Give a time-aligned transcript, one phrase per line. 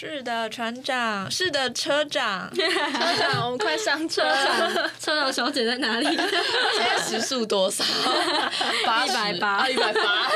[0.00, 2.62] 是的，船长，是的，车长， 车
[3.18, 4.90] 长，我们快上车了。
[4.98, 6.06] 车长小姐在哪里？
[6.06, 7.84] 现在时速多少？
[7.84, 8.80] 一
[9.12, 10.00] 百八，一百八。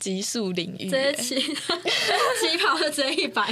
[0.00, 3.46] 极速领域，直接起起跑就直接一百。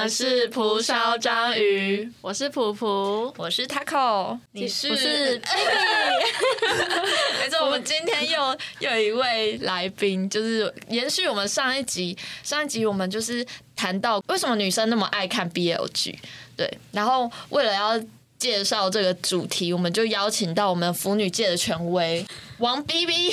[0.00, 4.88] 们是蒲烧章鱼，我是普普，我是 Taco，你是。
[7.38, 16.18] 没错，我们今天又 又有一位来宾，就是延续我们上一集，上一集我们就是谈到为什么女生那么爱看 BL 剧，
[16.56, 18.02] 对，然后为了要
[18.38, 22.24] 介绍这个主题，我们就邀请到我们腐女界的权威。
[22.60, 23.32] 王 B B，B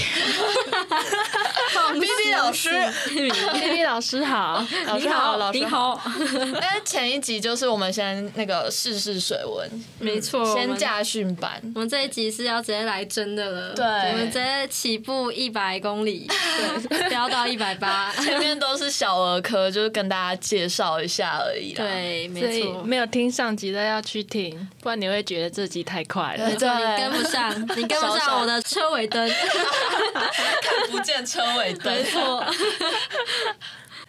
[2.00, 2.70] B 老师
[3.10, 6.02] ，B B 老师好，老师好，老师好。
[6.62, 11.62] 那前一集就是我们先那个试试水温，没错，先驾训班。
[11.76, 16.26] 我们这一集是要直接来真的了，对，我们直接起步一百公里，
[16.88, 21.74] 对，飙到一百八，前面都是小儿科，就是跟大家介绍一下而已。
[21.74, 29.17] 对，没错，没有听上集的要去听，不然你会觉得这集太快了，对，你跟不上，你跟不上我的车尾灯。
[29.26, 31.94] 看不见车尾灯。
[31.94, 32.44] 没错。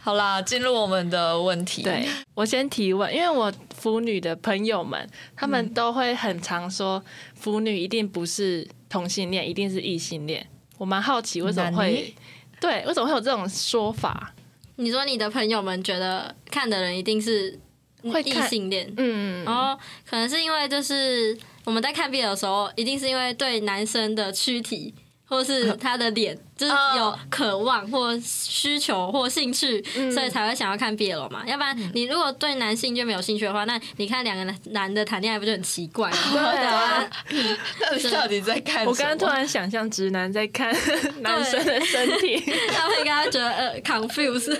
[0.00, 1.82] 好啦，进入我们的问题。
[1.82, 7.02] 对我先提问，因为我腐女的朋友们，他们都会很常说，
[7.34, 10.46] 腐女一定不是同性恋，一定是异性恋。
[10.78, 12.14] 我蛮好奇为什么会，
[12.60, 14.32] 对，为什么会有这种说法？
[14.76, 17.58] 你说你的朋友们觉得看的人一定是
[18.04, 19.76] 会异性恋，嗯，然后
[20.08, 21.36] 可能是因为就是
[21.68, 24.94] 我们在看 B 的时候，一定是因为对男生的躯体。
[25.28, 31.42] 或是他的脸，就是有渴望或需求或兴趣，所以才会想要看 BL 嘛。
[31.46, 36.10] 要不然，你如果对男性就没有兴趣的话，那你看两个男男的谈恋爱不就很奇怪？
[36.32, 37.08] 对啊，
[38.10, 38.86] 到底在看？
[38.86, 40.74] 我刚刚突然想象直男在看
[41.20, 42.38] 男生的身体，
[42.72, 44.58] 他会跟他觉得呃 confuse。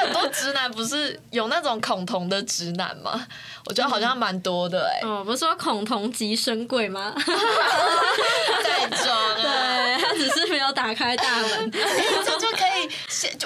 [0.00, 3.26] 很多直男不是有那种恐同的直男吗？
[3.66, 5.00] 我觉得好像蛮多的哎。
[5.06, 7.14] 哦，不是说恐同即生贵吗？
[8.64, 9.17] 在装。
[10.72, 11.70] 打开大门。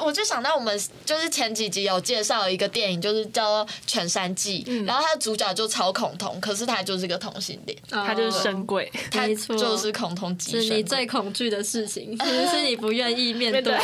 [0.03, 10.33] 我就想到我们就是前几集有介绍一个电影，就是叫《全山记》，然后他的主角就超恐同，可是他就是个同性恋，他就是神鬼，他就是恐同。
[10.41, 13.73] 是你最恐惧的事情，其实是你不愿意面 对。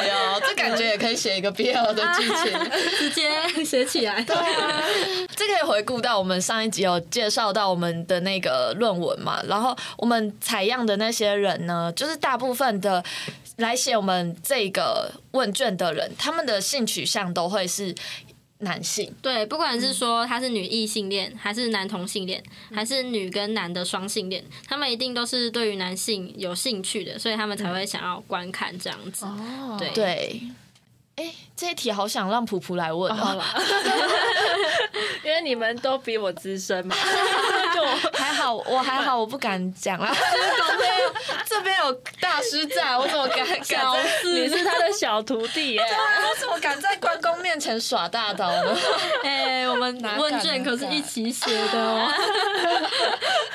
[0.00, 4.22] 哎呦，这感觉也可以写一个 BL 的剧情， 直接写起来。
[4.22, 4.82] 对啊，
[5.36, 13.02] 这可以回顾到我们上一集有介绍到我们的那个论文嘛，然后我们采样的那些人呢，就是大部分的
[13.60, 17.94] 来写我们这个问卷的人，他们的性取向都会是。
[18.62, 29.24] 男性对，不管是说他是女异性恋，还是男同性恋，还是女跟男的双性恋，他们一定都是对于男性有兴趣的，所以他们才会想要观看这样子。
[29.24, 30.42] 哦，对
[31.20, 31.26] 对。
[31.26, 33.42] 哎，这一题好想让普普来问哦，
[35.24, 36.96] 因为你们都比我资深嘛。
[37.74, 37.82] 就
[38.18, 40.14] 还好，我还好， 我不敢讲啊。
[40.68, 40.90] 这边
[41.46, 43.60] 这边有大师在，我怎么敢敢？
[44.24, 48.76] 你是他的小徒弟耶，我怎么敢在关公面前耍大刀呢？
[49.22, 52.10] 哎，我们问卷可是一起写的哦。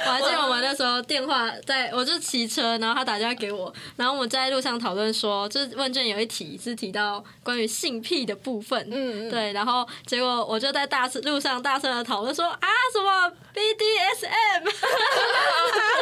[0.06, 14.66] 我还记得我们那时候电话，在我就骑车，然后他打电话给我，然后我们在路上讨论说，就是问卷有一题是提到关于性癖的部分，嗯，对，然后结果我就在大路上大声的讨论说啊什么 BDSM，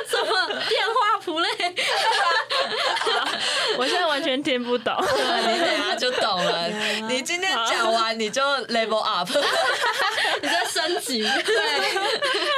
[0.09, 1.50] 什么电话谱类，
[3.78, 6.68] 我现在完全听不懂，你等下就懂了。
[7.08, 9.30] 你今天讲完你就 level up，
[10.41, 11.31] 你在升级，对，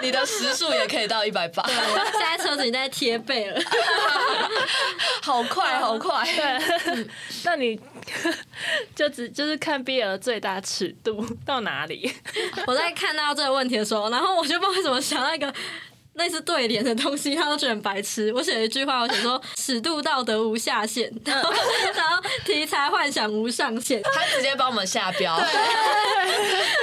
[0.05, 1.63] 你的时速也可以到一百八。
[1.67, 3.59] 现在车子已经在贴背了，
[5.23, 6.23] 好快好快。
[6.35, 7.07] 对，
[7.43, 7.79] 那你
[8.95, 12.13] 就只就是看 BL 最大尺度到哪里？
[12.67, 15.53] 我在看到这个问题的时候，然后我就不知道为什么想到一个。
[16.15, 18.33] 类似对联的东西，他都觉得很白痴。
[18.33, 21.51] 我写了一句话，我写说尺度道德无下限， 然后
[22.45, 24.01] 题材幻想无上限。
[24.03, 25.39] 他直接帮我们下标。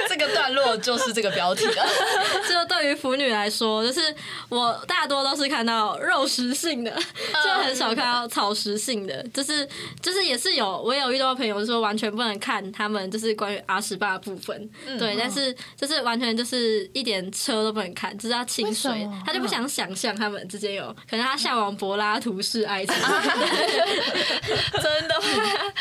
[0.07, 1.85] 这个段落就是这个标题了。
[2.47, 4.13] 就对于腐女来说，就是
[4.49, 9.23] 我大多都是看到肉食性的，就很少看到草食性的。
[9.33, 9.67] 就是
[10.01, 14.69] 就是也是有，我也有遇到朋友说完全不能看他们就是关于阿十八的部分，
[14.99, 22.95] 对，但是就是完全就是一点车都不能看，就是要清水他就不想想象他们之间有可能他向往柏拉图式爱情，
[24.81, 25.73] 真的吗？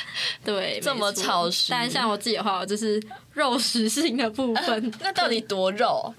[0.44, 3.03] 对，这么草食但像我自己的话，我就是
[3.33, 6.15] 肉食性的部分，那到底多肉？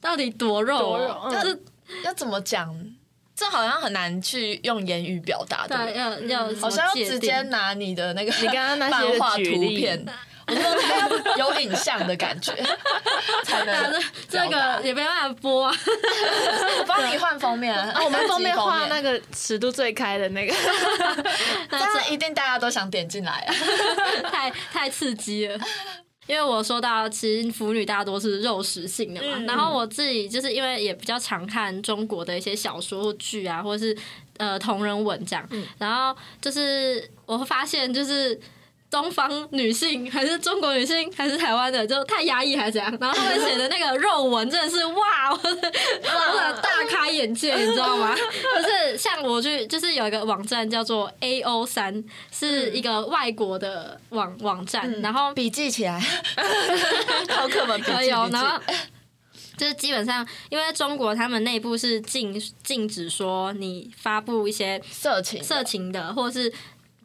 [0.00, 1.62] 到底多肉就是
[2.04, 2.72] 要怎么讲？
[3.34, 5.96] 这好像很难去用言语表达，对？
[5.96, 9.42] 要要好像要直接拿你的那个你刚刚那些漫画图
[9.76, 10.04] 片，
[11.36, 12.52] 有影像的感觉。
[13.44, 15.74] 才能这个也没办法播啊，
[16.80, 20.54] 我帮你换封面啊，啊，我们封面画那个，尺度最开的那个，
[21.70, 23.54] 这样一定大家都想点进来啊。
[24.30, 25.58] 太太刺激了。
[26.26, 29.46] 因为我说到，其实腐女大多是肉食性的嘛，嗯。
[29.46, 33.96] 然后我自己就是因为也比较常看中国的一些小说或剧啊，或者是
[34.36, 35.48] 呃同人文这样，
[35.78, 38.38] 然后就是我会发现就是。
[38.90, 42.96] 东方女性还是中国女性还是台湾的，就太压抑还是怎样？
[43.00, 45.72] 然后他们写的那个肉文真的是哇，我的
[46.04, 48.14] 我的大开眼界，你知道吗？
[48.16, 52.02] 就是像我去，就是有一个网站叫做 A O 三，
[52.32, 56.00] 是一个外国的网网站，然后笔记起来，
[57.28, 58.60] 好课本笔记笔然后。
[59.56, 66.52] 就是基本上，因为中国他们内部是禁禁止说你发布一些色情色情的或是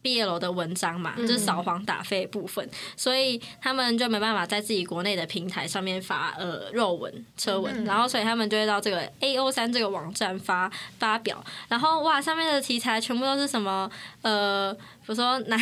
[0.04, 10.70] BL 的文章嘛，就是扫黄打非部分，所以他们就没办法在自己国内的平台上面发呃肉文、车文，然后所以他们就会到这个 A O 三这个网站发
[11.00, 13.90] 发表，然后哇，上面的题材全部都是什么
[14.22, 15.60] 呃，比如说男。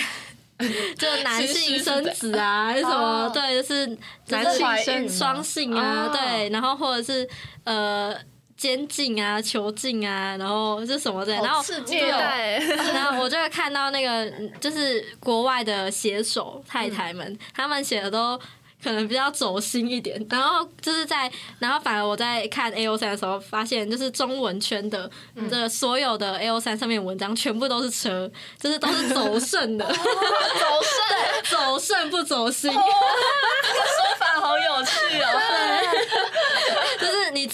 [0.95, 3.25] 就男性生子啊，还是什么？
[3.25, 3.97] 哦对，就是
[4.27, 7.27] 男性生双性啊，哦对，然后或者是
[7.63, 8.15] 呃
[8.61, 12.17] 监禁啊、囚禁啊，然后是什么的，然后好刺激虐哦！
[12.19, 12.59] 待，
[12.93, 18.39] 然后我就会看到那个，嗯就是国外的写手太太们，他们写的都
[18.83, 20.23] 可能比较走心一点。
[20.29, 25.09] 然后就是在，然后反而我在看 A O 三的时候，发现就是中文圈的
[25.49, 32.69] 这所有的 A O 三上面文章全部都是车，就是都是走肾的， 走肾， 走肾不走心。
[32.71, 35.25] 这个说法好有趣哦。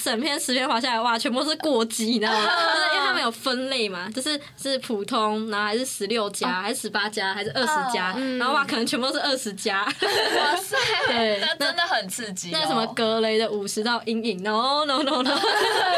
[0.08, 2.40] 整篇十篇划下来，哇，全部是过激，你知道吗？
[2.40, 9.84] 就是因为他们有分类嘛，就是是普通，然后还是十六加，还是十八加，还是二十加，然后哇，可能全部都是二十加。
[9.84, 10.78] 哇塞，
[11.12, 12.58] 对那真的很刺激哦。
[12.62, 15.38] 那什么格雷的五十道阴影，no no no no，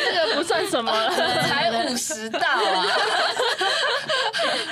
[0.04, 1.12] 这个不算什么了。
[1.12, 2.88] 才五十道啊？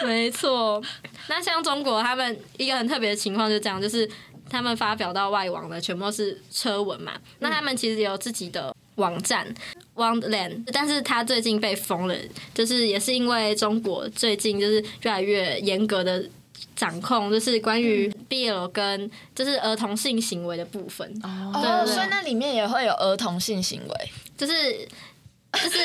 [0.04, 0.82] 没错。
[1.28, 4.10] 那像中国，他们一个很特别的情况就是这样，就是
[4.50, 7.12] 他们发表到外网的全部都是车文嘛。
[7.40, 9.48] 那他们其实有自己的网站
[9.96, 12.16] Wonderland，但是他最近被封了，
[12.54, 16.24] 就是也是因为中国最近就是越来越严格的。
[16.76, 24.12] 掌控就是关于 BL 跟就是儿童性行为的部分，哦，所以那里面也会有儿童性行为。
[24.38, 24.54] 就是
[25.54, 25.80] 就是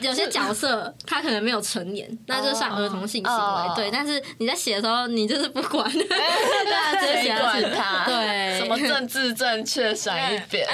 [0.00, 3.38] 有些角色他可能没有成年， 那就算儿童性行为。
[3.38, 8.04] 哦对，但是你在写的时候，你就是不管， 对啊，直接写谁管他？
[8.06, 10.66] 对，什么政治正确闪一边？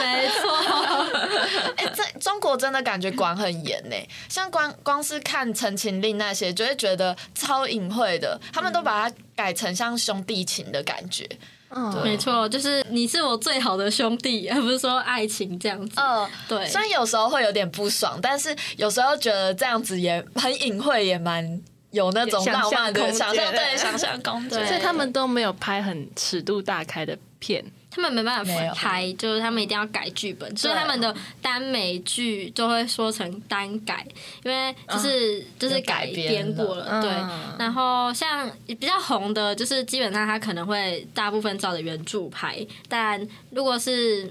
[0.00, 0.59] 没错，
[1.76, 3.96] 哎、这中国真的感觉管很严呢。
[4.28, 8.40] 像光光是看《陈情令》那些，就会觉得超隐晦的。
[8.52, 11.28] 他们都把它改成像兄弟情的感觉。
[11.72, 16.00] 嗯，没错，就是你是我最好的兄弟，而不是说爱情这样子。
[16.00, 21.60] 嗯，对，虽然有时候会有点不爽，但是有时候觉得这样子也很隐晦，也蛮
[21.92, 24.58] 有那种浪漫的想象，对，想象空间。
[24.58, 27.64] 对所以他们都没有拍很尺度大开的片。
[27.90, 34.06] 他们没办法拍，就是他们一定要改剧本，所以他们的耽美剧就会说成单改，
[34.44, 37.10] 因为就是、就是改改编编过了，了对。
[37.10, 37.56] 嗯。
[37.58, 44.30] 然后像比较红的，就是基本上他可能会大部分照着原著拍，但如果是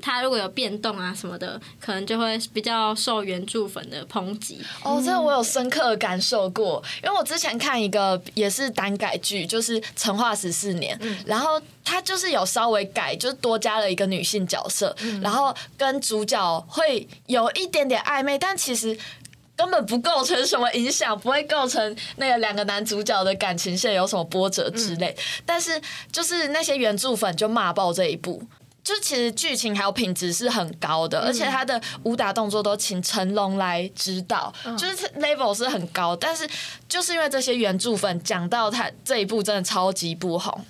[0.00, 4.60] 他如果有变动啊什么的，可能就会比较受原著粉的抨击。
[4.82, 18.98] 哦，这个我有深刻的感受过，因为我之前看一个也是单改剧，就是《成化十四年》，嗯然后他就是有稍微改，就是多加了一个女性角色，然后跟主角会有一点点暧昧，但其实。
[19.58, 25.16] 根本不构成什么影响，不会构成那个两个男主角的感情线有什么波折之类。
[25.46, 25.80] 但是
[26.12, 28.42] 就是那些原著粉就骂爆这一部，
[28.86, 36.14] 就其实剧情还有品质是很高的，而且他的武打动作都请成龙来指导，就是 level 是很高。
[36.14, 36.48] 但是
[36.88, 40.64] 就是因为这些原著粉讲到他这一部真的超级不红，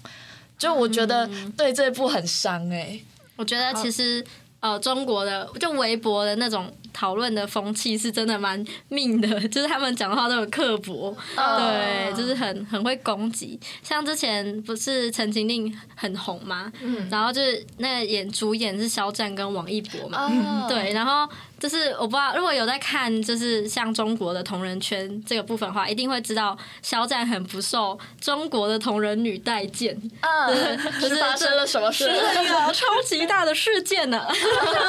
[0.57, 2.99] 就我觉得对这部很伤哎。
[3.37, 4.25] 我觉得其实
[4.61, 13.61] 呃，中国的就微博的那种讨论的风气是真的蛮命的，就是他们讲话都很刻薄，对，就是很很会攻击。
[13.83, 16.73] 像之前不是《陈情令》很红吗？
[16.81, 21.29] 嗯，然后就是那演主演是肖战跟王一博嘛，对，然后。
[21.59, 29.99] 就是我不知道，如果有在看，就是像中国的同人圈这个部分的话，一定会知道肖战很不受中国的同人女待见。
[30.21, 32.05] 嗯， 是发生了什么事？
[32.05, 34.27] 一个超级大的事件呢。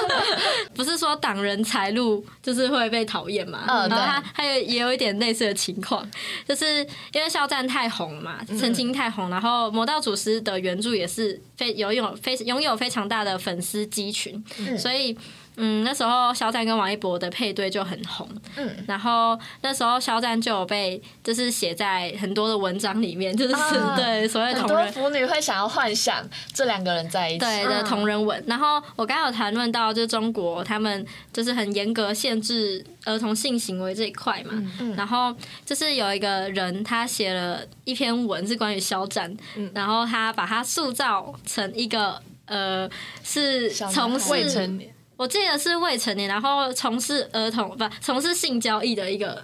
[0.75, 3.63] 不是说挡人财路就是会被讨厌嘛？
[3.67, 6.05] 嗯，然后他还有也有一点类似的情况，
[6.47, 14.43] 就是因为肖战太红了嘛，曾经太红，然后魔道祖师的原著也是非拥有非拥有非常大的粉丝基群，
[14.77, 15.17] 所以。
[15.57, 23.53] 嗯，那时候肖战跟王一博的配对就很红，嗯，然后那时候肖战就有被就是写在很多的文章里面，就是
[23.97, 26.23] 对所谓同人腐女会想要幻想
[26.53, 27.39] 这两个人在一起。
[27.39, 28.41] 对的同人文。
[28.47, 34.95] 然后我刚有谈论到，就是中国他们就是很严格限制儿童性行为这一块嘛，嗯。
[34.95, 35.35] 然后
[35.65, 39.35] 就是有一个人他写了一篇文是关于肖战，
[39.73, 42.87] 然后他把他塑造成一个呃
[43.23, 44.93] 是从未成年。
[45.17, 49.43] 我记得是未成年，然后从事儿童不从事性交易的一个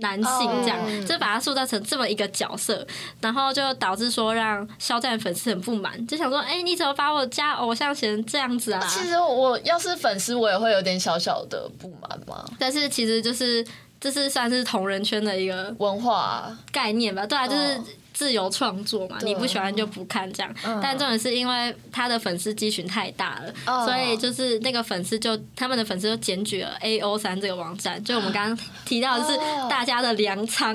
[0.00, 2.86] 男性，这样就把他塑造成这么一个角色，
[3.20, 8.86] 然后就导致说让肖战粉丝很不满，就想说，哎，你怎么把我家偶像写成这样子啊？
[8.86, 12.44] 其实我要是粉丝，我也会有点小小的不满嘛。
[12.58, 13.64] 但是其实就是
[14.00, 17.24] 这是算是同人圈的一个文化概念吧？
[17.24, 17.80] 对啊，就是。
[18.16, 20.50] 自由创作嘛，你不喜欢就不看这样。
[20.82, 30.74] 但重点是因为他的粉丝基群太大了，所以就是那个粉丝就他们的粉丝就检举了 A O 三这个网站，就我们刚刚提到的是大家的粮仓，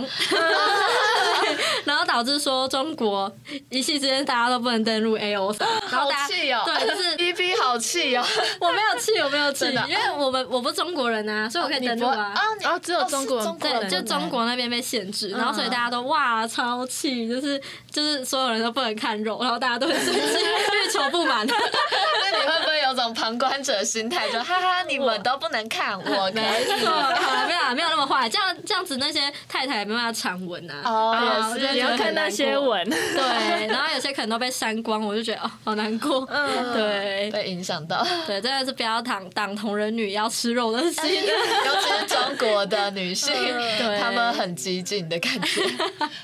[1.84, 3.32] 然后导致说中国
[3.72, 6.62] 一气之间大家都不能登录 A O 三，好气哦！
[6.64, 8.24] 对，就是 B B 好气哦！
[8.62, 12.36] 我没有气，我没有气，因为我们我不是中国人啊，所以我可以登录啊。
[12.62, 17.31] 啊，只有中国对，就中国那边被限制，然后所以大家都哇超气。
[17.32, 21.46] 就是就是所有人都不能看肉，然后大家都很生气， 欲求不满。
[21.48, 26.72] 那你会不会有种旁观者心态，就哈哈，你们都不能看，我可以。
[26.84, 30.82] 好，没有没有那么坏，这样这样子那些太太也没办法传闻啊。
[30.84, 32.84] 哦，你要看那些文。
[32.90, 36.28] 对， 然后有些可能都被删光，我就觉得哦，好难过。
[36.30, 38.06] 嗯，对，被影响到。
[38.26, 45.62] 对，真的是不要挡挡同人女要吃肉的心， 尤其是中国的女性，对，他们很激进的感觉，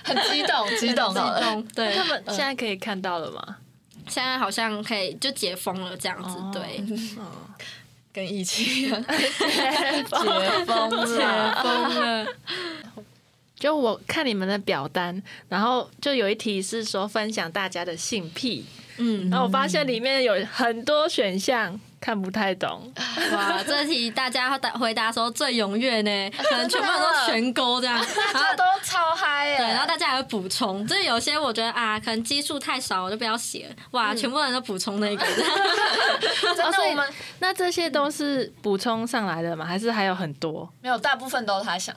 [0.03, 0.96] 很激动，激。
[0.97, 1.93] 激动，对。
[1.95, 3.57] 他们现在可以看到了吗？
[4.07, 6.81] 现在好像可以，就解封了这样子，对，
[8.13, 12.27] 跟疫情一样，解封了，解封了。
[13.59, 18.65] 就我看你们的表单，然后就有一题是说分享大家的性癖，
[18.97, 21.79] 嗯，然后我发现里面有很多选项。
[21.99, 22.91] 看不太懂，
[23.33, 23.61] 哇！
[23.65, 27.95] 这题大家答回答说最踊跃呢， 可能全部人都全勾这样，
[28.33, 29.57] 然后都超嗨耶。
[29.57, 33.75] 对，然后大家还会补充，就是有些我觉得啊，可能基数太少，我就不要写了。
[33.91, 35.25] 哇，全部人都补充那个。
[35.25, 39.65] 真的，我们那这些都是补充上来的吗？
[39.65, 40.71] 还是还有很多？
[40.81, 41.95] 没有，大部分都是他想。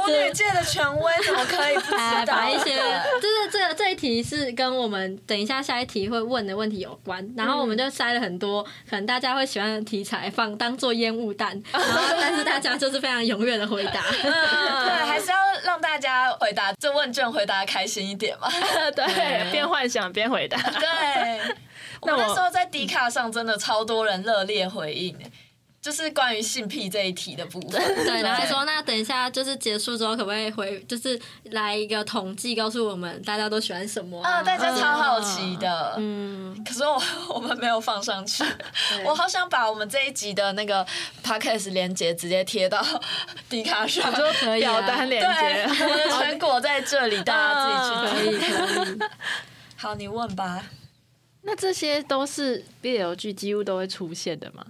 [0.00, 2.24] 舞女界的权威怎么可以不知道？
[2.26, 2.76] 把一些
[3.20, 14.02] 就是这这一题是跟我们等一下下一题会问的问题有关，然后我们就塞了很多可能大家会喜欢的题材放当做烟雾弹， 然后但是大家就是非常踊跃的回答。
[14.20, 18.48] 对，还是要让大家回答这问卷回答开心一点嘛。
[18.94, 20.58] 对，边幻想边回答。
[20.58, 21.54] 对，
[22.00, 25.16] 我那时候在 D 卡上真的超多人热烈回应。
[25.80, 34.42] 就是关于性癖这一题的部分，对，然后说那等一下就是结束之后，可不可以回，就是来一个统计，告诉我们大家都喜欢什么啊？
[34.42, 37.02] 大家超好奇的，嗯，可是我
[37.34, 38.44] 我们没有放上去，
[39.06, 40.86] 我好想把我们这一集的那个
[41.24, 42.84] podcast 连接直接贴到
[43.48, 48.98] 迪卡上，就可以表单连接，我的成果在这里，大家自己去可以可以。
[49.76, 50.62] 好，你问吧。
[51.42, 54.62] 那这些都是 BL 剧几乎都会出现的吗？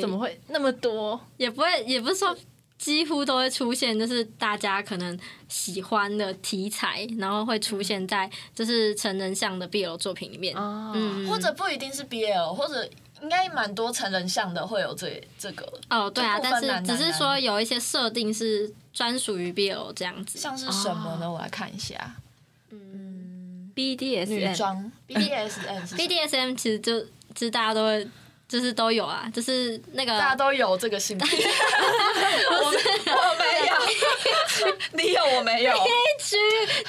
[0.00, 1.20] 怎么会那么多？
[1.36, 2.36] 也不会，也不是说
[2.78, 10.54] 几乎都会出现，就是大家可能喜欢的题材，然后会出现在就是成人向的 BL 作品里面。
[10.56, 12.88] 嗯，或者不一定是 BL，或者
[13.20, 15.72] 应该蛮多成人向的会有这这个。
[15.90, 20.38] 哦，对啊，但是只是说有一些设定是专属于 BL 这样子。
[20.38, 21.30] 像是什么呢？
[21.30, 22.16] 我来看一下。
[22.70, 27.00] 嗯，BDS 女装，BDSM，BDSM 其实就
[27.34, 28.08] 其实大家都会。
[28.48, 31.26] 就是都有啊，就是那个大家都有这个性别，
[32.50, 32.72] 我我
[33.38, 33.74] 没有，
[34.92, 35.88] 你有我没有，，A
[36.18, 36.36] 区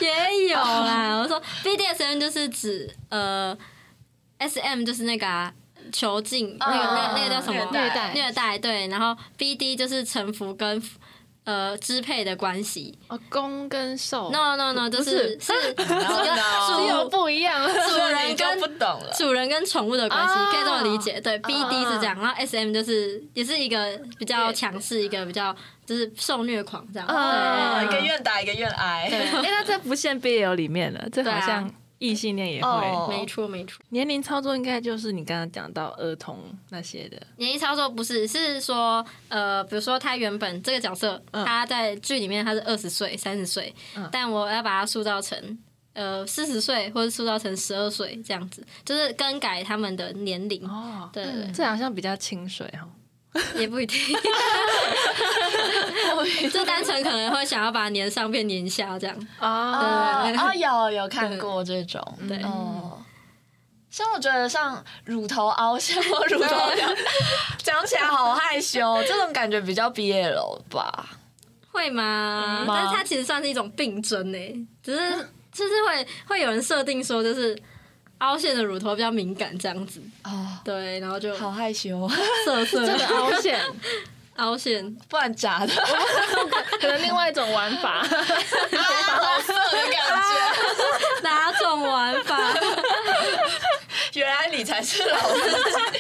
[0.05, 1.17] 也有啦。
[1.21, 3.55] 我说说 BDSM 就是指呃
[4.39, 5.53] ，SM 就是那个啊。
[5.91, 7.67] 囚禁那个那个那个叫什么？
[7.71, 8.11] 虐待。
[8.13, 10.79] 虐待对，然后 BD 就是臣服跟
[11.45, 12.97] 呃支配的关系。
[13.07, 14.29] 哦，攻跟受。
[14.31, 19.11] No No No，就是是，no 有不一样，主人跟不跟懂了。
[19.17, 21.19] 主人跟宠物的关系，哦可以这么理解。
[21.21, 25.55] 对，BD 是这样，嗯然后 SM 就是也是一个比较强势，一个比较
[25.85, 27.07] 就是受虐狂这样。
[27.83, 29.07] 一个愿打一个愿挨。
[29.09, 33.15] 对 哎，那这不限 BL 里面了，这好像异性恋也哦会。
[33.17, 33.79] 没错没错。
[33.89, 36.37] 年龄操作应该就是你刚刚讲到儿童
[36.69, 45.57] 那些的，年龄操作不是，是说呃，比如说他原本这个角色，嗯他在剧里面他是二十岁、三十岁嗯，但我要把他塑造成
[45.93, 50.65] 呃四十岁，或者塑造成十二岁这样子，就是更改他们的年龄。
[50.67, 52.87] 哦，对对这好像比较清水哈。
[52.87, 52.98] 对，
[53.55, 53.99] 也不一定，
[56.51, 59.15] 就单纯可能会想要把年上变年下这样。
[59.39, 60.53] 哦，对哦，
[60.91, 62.97] 有有看过这种，对哦。
[63.89, 66.87] 像我觉得像乳头凹陷或乳头掉，
[67.57, 71.09] 讲起来好害羞，这种感觉比较 BL 吧。
[71.71, 72.63] 会吗？
[72.67, 75.11] 但是它其实算是一种病症呢，只是
[75.51, 77.59] 就是会会有人设定说，就是
[78.19, 82.07] 凹陷的乳头比较敏感这样子，哦，对，然后就好害羞，
[82.45, 83.59] 色色的凹陷，
[84.37, 85.73] 凹陷，不然假的，
[86.79, 88.01] 可能另外一种玩法。
[88.01, 90.29] 好色的感觉。
[91.21, 92.37] 哪种玩法？
[94.13, 95.99] 原来你才是老司机。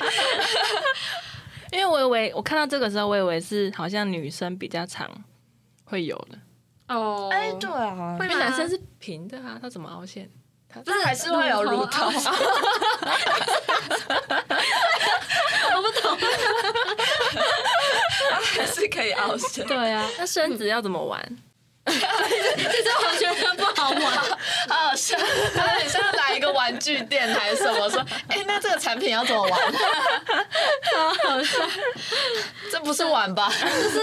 [1.71, 5.09] 因为我以为我看到这个时候，我以为是好像女生比较常
[5.83, 6.37] 会有的，
[6.95, 10.29] 哦，哎，对啊，因为男生是平的啊，他怎么凹陷？
[10.71, 12.05] 他不是还是会有乳头
[15.75, 16.17] 我不懂。
[18.55, 19.65] 还是可以凹陷。
[19.65, 21.37] 对啊，那身子要怎么玩？
[21.85, 24.01] 其实我觉得不好玩。
[24.69, 25.17] 好好笑，
[25.55, 29.51] 他很像来一个玩具店还是什么，说，哎、那这个产品要怎么玩？
[29.51, 31.57] 好好笑，
[32.71, 33.49] 这不是玩吧？
[33.49, 33.99] 就是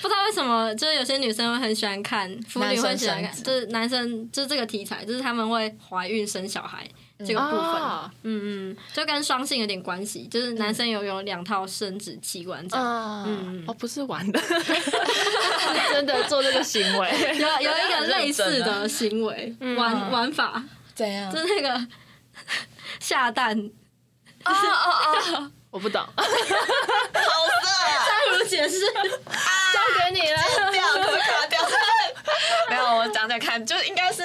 [0.00, 6.88] 不知道为什么，就是有些女生会很喜欢看，腐女会喜欢看，就是男生就是这个题材，就是他们会怀孕生小孩
[7.26, 7.60] 这个部分。
[7.60, 8.55] 哦嗯嗯，
[8.92, 13.24] 就跟双性有点关系，就是男生有有两套生殖器官这样。
[13.26, 14.40] 嗯，哦，不是玩的，
[15.92, 17.10] 真的做这个行为。
[17.38, 20.62] 有 有一个类似的行为玩玩法，
[20.94, 21.32] 怎样？
[21.32, 21.86] 就是那个
[23.00, 23.58] 下蛋，
[24.44, 24.54] 哦哦
[25.36, 28.06] 哦，我不懂，好色啊！
[28.30, 28.80] 不如解释。
[28.80, 30.38] 交给你了。
[30.72, 31.60] 掉，可不可以卡掉？
[32.70, 34.22] 没有，我讲讲看，就应该是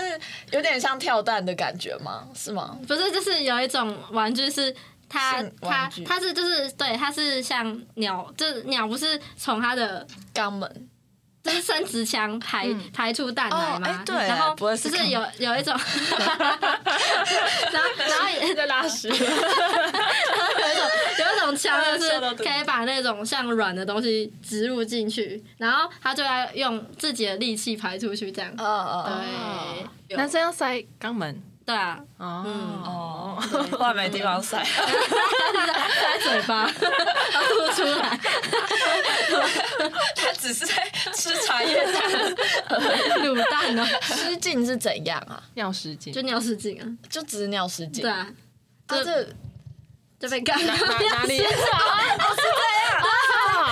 [0.52, 2.28] 有点像跳蛋的感觉吗？
[2.36, 2.78] 是吗？
[2.88, 4.74] 不是，就是有一种玩具是
[5.10, 10.90] 它它它是就是对，它是像鸟，就是鸟不是从它的肛门
[11.44, 15.80] 就是生殖腔排、排出蛋来嘛，对然后就是有 有一种，然
[17.82, 19.28] 后然后也在拉屎，有一种
[21.20, 28.52] 有一种枪，就是可以把那种像软的东西植入进去，然后他就要用自己的力气排出去，这样。
[28.58, 29.20] 哦哦
[30.08, 32.46] 对，男生要塞肛门对啊，哦。
[32.86, 33.38] 哦，
[33.70, 34.64] 不然没地方塞。
[34.64, 36.70] 塞嘴巴，
[37.34, 38.20] 要吐出来。
[40.16, 42.12] 他只是在吃茶叶蛋。
[43.22, 45.42] 卤蛋哦，失禁是怎样啊？
[45.54, 48.02] 尿失禁，就尿失禁啊，就只是尿失禁。
[48.02, 48.28] 对啊，
[48.88, 49.24] 啊，这
[50.20, 51.42] 就被干哪哪里？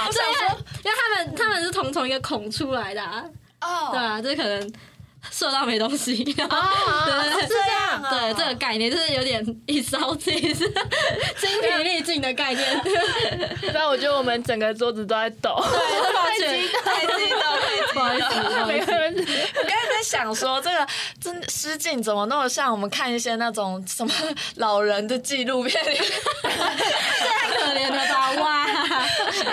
[0.05, 3.23] 我想说，因为他们他们是从从一个孔出来的、啊，
[3.61, 4.73] 哦对啊，这可能
[5.31, 12.81] 射到没东西，然后啊 对对是这样啊对这个概念就是有点一烧自己是精疲力尽的概念，
[13.73, 15.55] 然后我觉得我们整个桌子都在抖。
[15.55, 15.63] 抱
[16.39, 17.93] 歉，太激动，太激动。
[17.93, 20.87] 不好意思刚才在想说，这个
[21.19, 24.13] 真的失禁怎么那么像我们看一些那种什么
[24.55, 26.11] 老人的纪录片里面
[26.43, 28.31] 太可怜了吧？
[28.39, 28.65] 哇，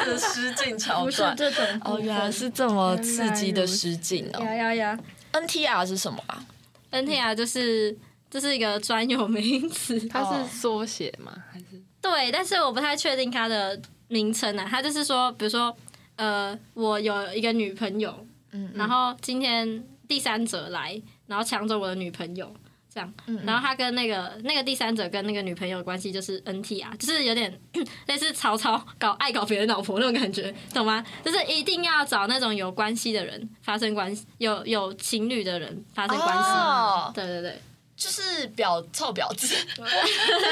[0.05, 1.35] 的失禁桥段？
[1.37, 4.40] 这种哦，原来是这么刺激的失禁哦。
[4.44, 4.98] 呀呀呀
[5.40, 6.44] NTR 是什么啊
[6.92, 7.96] ？，NTR 就是
[8.31, 11.33] 这是一个专有名词， 它是缩写吗？
[11.53, 14.66] 还是对，但是我不太确定它的名称啊。
[14.70, 15.77] 它就是说，比如说，
[16.16, 22.53] 呃，我有一个女朋友，嗯然后今天第三者来，然后抢走我的女朋友，
[22.96, 23.12] 这样，
[23.44, 27.52] 然后他跟那个那个第三者跟那个女朋友的关系就是 NT 啊，就是有点
[28.09, 31.04] 类似曹操搞爱搞别人老婆那种感觉，懂吗？
[31.22, 36.50] 就是一定要找那种有关系的人发生关系，有有情侣的人发生关系。
[36.50, 37.61] 哦对对对，
[37.96, 39.54] 就是婊臭婊子，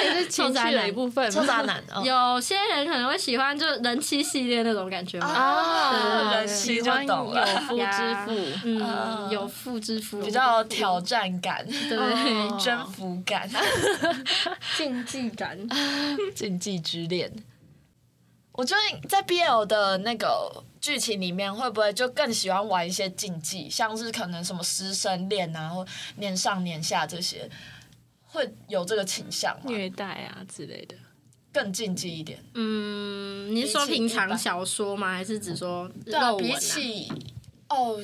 [0.04, 1.30] 也是情趣的一部分吗。
[1.30, 1.82] 臭渣男。
[1.92, 13.48] 哦 有些人可能会喜欢就人妻系列那种感觉嘛，啊，人妻就懂了，有夫之妇，嗯，有妇之夫，比较有挑战感、对哦 征服感、
[14.76, 15.58] 竞技感。
[16.34, 17.30] 禁忌之恋。
[18.56, 25.84] 我觉得在 BL 的那个剧情里面，会不会就更喜欢玩一些禁忌，像是可能什么师生恋啊，或
[26.16, 27.50] 年上年下这些，
[28.26, 29.64] 会有这个倾向吗？
[29.66, 30.94] 虐待啊之类的。
[31.52, 32.42] 更禁忌一点。
[32.54, 35.12] 嗯，你是说平常小说吗？
[35.14, 37.12] 还是只说对啊，比起
[37.68, 38.00] 哦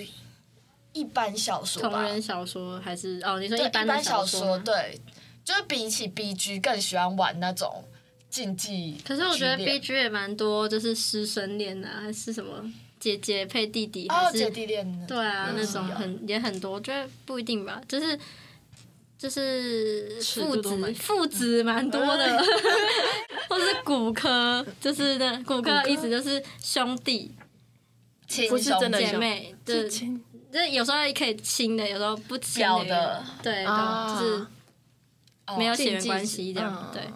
[0.93, 2.81] 一般小说吧，同人小说？
[2.81, 4.63] 还是哦，你说对般一般小说吗？
[4.65, 5.01] 对，
[5.45, 7.85] 就是比起 BG 更喜欢玩那种
[8.31, 8.97] 禁忌。
[9.05, 12.65] 可是我觉得 B G 也蛮多，就是师生恋啊，还是什么
[12.99, 18.19] 姐姐配弟弟，还哦，是、姐弟恋，对啊，那种很也很多，我觉得不一定吧，就是
[19.19, 22.39] 就是父子父子蛮多的，
[23.49, 27.35] 或是骨科，就是那 骨科的意思就是兄弟
[28.29, 34.47] 亲不是真的姐妹，就是有时候也可以亲的，有时候不亲的的，对，啊就是
[35.47, 37.11] 哦没有血缘关系这样，嗯对。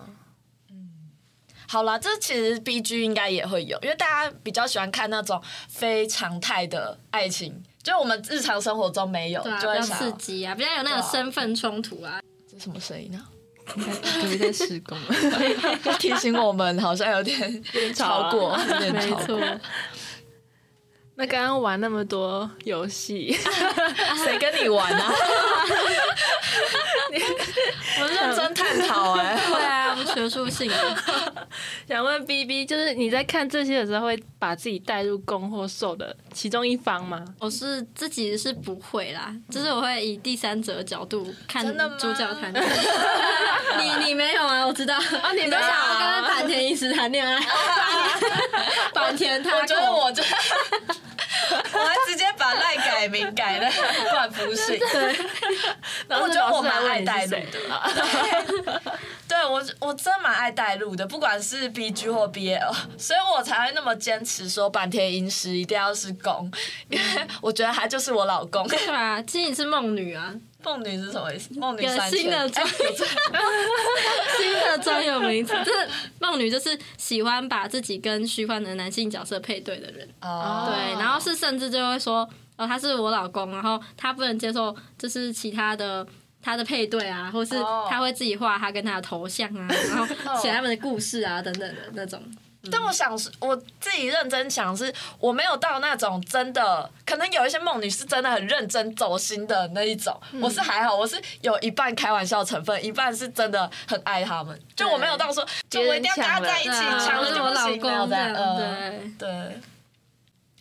[1.69, 12.21] 好啦，这其实 B G 应该也会有，因为大家比较喜欢看那种非常态的爱情，就我们日常生活中没有，就会想要刺激啊，比较有那种身份冲突啊。
[12.51, 13.21] 这什么声音呢？
[13.67, 14.99] 隔壁在施工，
[15.99, 19.27] 提醒我们好像有点超过， 有点超过。
[19.27, 19.41] 错，
[21.17, 23.33] 那刚刚玩那么多游戏，
[24.23, 25.15] 谁跟你玩啊？
[27.97, 29.84] 我们认真探讨哎、对啊，
[30.15, 30.97] 学术性的。
[31.87, 37.25] 想问 B B，就是你在看这些的时候，会把自己带入攻或受的其中一方吗？
[37.41, 42.71] 我是自己是不会啦，就是我会以第三者的角度看真的主角谈恋爱。
[43.83, 44.65] 你你没有啊？
[44.67, 47.41] 我知道啊，你没有啊我跟坂田一时谈恋爱，
[48.93, 50.23] 坂 田他我觉得我就，
[51.55, 53.71] 我还直接把赖改名改了
[54.11, 54.79] 冠夫姓。
[56.09, 58.83] 然后我觉得我蛮爱带路的。
[59.27, 66.51] 对我，我真蛮爱带路的，不管是 B G 或 B L，所以我才会那么坚持说坂田银时一定要是公，
[66.89, 67.05] 因为
[67.41, 68.67] 我觉得他就是我老公。
[68.69, 70.33] 对啊，其实你是梦女啊，
[70.65, 71.59] 梦女是什么意思？
[71.59, 73.05] 梦女有，新的专哎有这
[74.43, 80.09] 新的专有名词，就是梦女，就是喜欢把自己跟虚幻的男性角色配对的人。
[80.23, 86.07] 哦对，然后是甚至就会说，哦，他是我老公，然后他不能接受就是其他的
[86.43, 90.07] 他的配对啊，或是哦他会自己画他跟他的头像啊，然后
[90.41, 92.23] 写他们的故事啊等等的那种。
[92.71, 109.13] 但我想是，我自己认真想是，我没有到那种真的，可能有一些梦女是真的很认真走心的那一种，我是还好，我是有一半开玩笑成分，一半是真的很爱他们，就我没有到说，就我一定要跟他在一起，抢了就不行，没有公这样，对。
[109.19, 109.61] 对。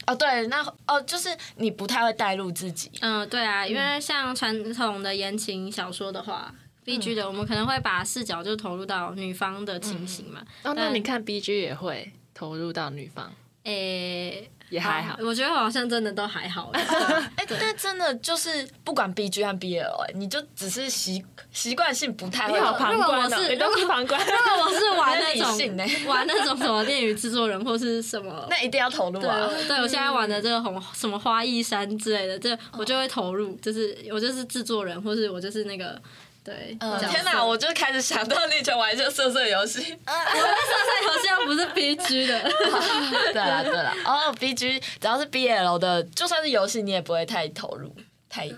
[0.06, 10.42] 哦，对，那哦，就是你不太会带入自己，嗯，对啊，因为像传统的言情小说的话，B G 的我们可能会把视角就投入到女方的情形嘛。
[10.64, 15.18] 哦，那你看 B G 也会投入到女方，诶、也还好。
[15.22, 16.72] 我觉得好像真的都还好。
[16.74, 24.20] 哎，但真的就是不管 B G 和 B L，哎，你就只是习习惯性不太会旁观哦，如果我是你都是旁观。
[24.26, 28.46] 如果我是玩那种 玩那种什么恋与制作人或是什么。
[28.50, 29.48] 那一定要投入啊。
[29.48, 36.02] 对，对我现在玩的这个红什么花艺山之类的，这我就会投入，就是我就是制作人，或是我就是那个
[36.44, 36.78] 对。
[36.80, 37.44] 嗯，天哪！
[37.44, 39.80] 我就开始想到你以前玩一些色色游戏。
[40.06, 40.76] 我的色
[41.06, 42.40] 游戏又不是 B G 的，
[43.32, 47.96] 对啦对啦，哦，B G 只要是 B L 的，就算是游戏，你也不会太投入，
[48.30, 48.50] 太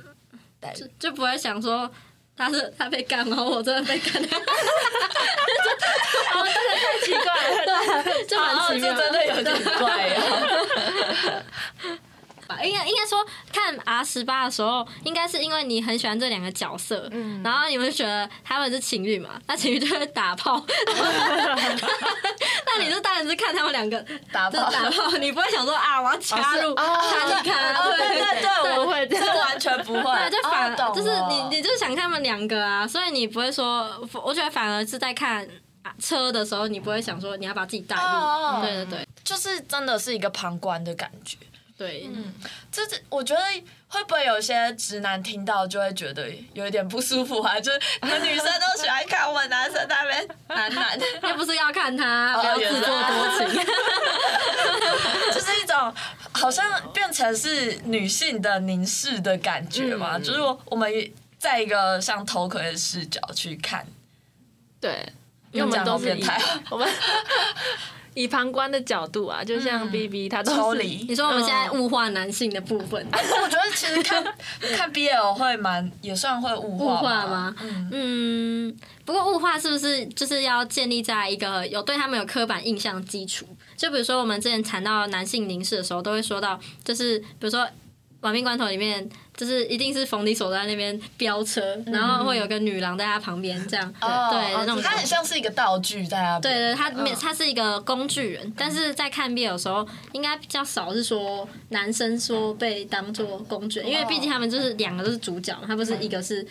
[0.60, 0.88] 带入。
[1.00, 1.90] 就不会想说
[2.36, 4.22] 他是他被干，然后我真的被干，
[7.04, 10.20] 奇怪了， 对，就哦蛮，奇妙这真的有点怪哦。
[12.64, 17.10] 应该应该说看 R 十八的时候，应该是因为你很喜欢这两个角色，
[17.44, 20.64] 然后你们就觉得他们是情侣嘛，那情侣就会打炮，
[22.66, 33.90] 那你就当然是看他们两个打炮打炮，你不会想说啊我要加入哦看一看，哦，对对对，我不会这样完全不会，对，就反就是你你就想看他们两个啊，所以你不会说，
[34.24, 35.48] 我觉得反而是在看。
[35.84, 41.38] 啊车的时候，你不会想说你要把自己带入，哦对对对就是真的是一个旁观的感觉。
[41.78, 42.34] 对，嗯
[42.72, 43.42] 这这，我觉得
[43.88, 47.60] 会不会有些直男听到就会觉得有一点不舒服啊？
[47.62, 53.48] 就是你们女生都喜欢看我们男生在那边男男， 又不是要看他，哦不要自作多情。
[55.34, 55.94] 就是一种
[56.32, 60.18] 好像变成是女性的凝视的感觉嘛。
[60.18, 60.92] 就是我我们。
[61.38, 63.86] 在一个像头盔的视角去看，
[64.82, 65.08] 对，
[65.52, 66.90] 因为我们都是态我们
[68.16, 71.06] 以旁观的角度啊，就像 B B 他都是抽离。
[71.08, 74.24] 你说我们现在物化男性的部分，我觉得其实看
[74.76, 77.56] 看 BL 会蛮也算会物物化物化吗？
[77.62, 83.46] 嗯，嗯，不过物化是不是就是要建立在一个有对他们有刻板印象的基础？
[83.78, 87.60] 就比如说我们之前谈到男性凝视的时候，都会说到，就是比如说
[88.26, 89.08] 《亡命关头》里面，
[89.38, 96.42] 就是一定是冯迪所在那边飙车，然后会有个女郎在他旁边这样，哦对那种他很像是一个道具在那边。
[96.42, 97.16] 对对，他没嗯。
[97.22, 106.46] 他是一个工具人，但是在看 BL 的时候，应该比较少是说男生说被当做工具人，因为毕竟他们就是两个都是主角嘛，他不是一个是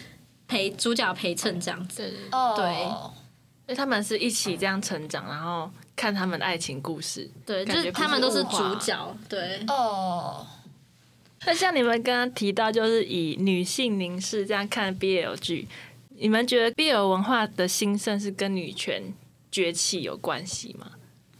[0.46, 2.02] 陪主角陪衬这样子。
[2.02, 2.30] 对对，对。
[2.32, 3.24] 哦，对
[3.66, 7.30] 因为他们是一起这样成长，然后看他们的爱情故事。
[7.46, 10.46] 对，就感觉是他们都是主角，对，哦，
[11.46, 15.68] 那像你们刚刚提到，就是以女性凝视这样看 BL 剧，
[16.16, 19.12] 你们觉得 BL 文化的兴盛是跟女权
[19.52, 20.92] 崛起有关系吗？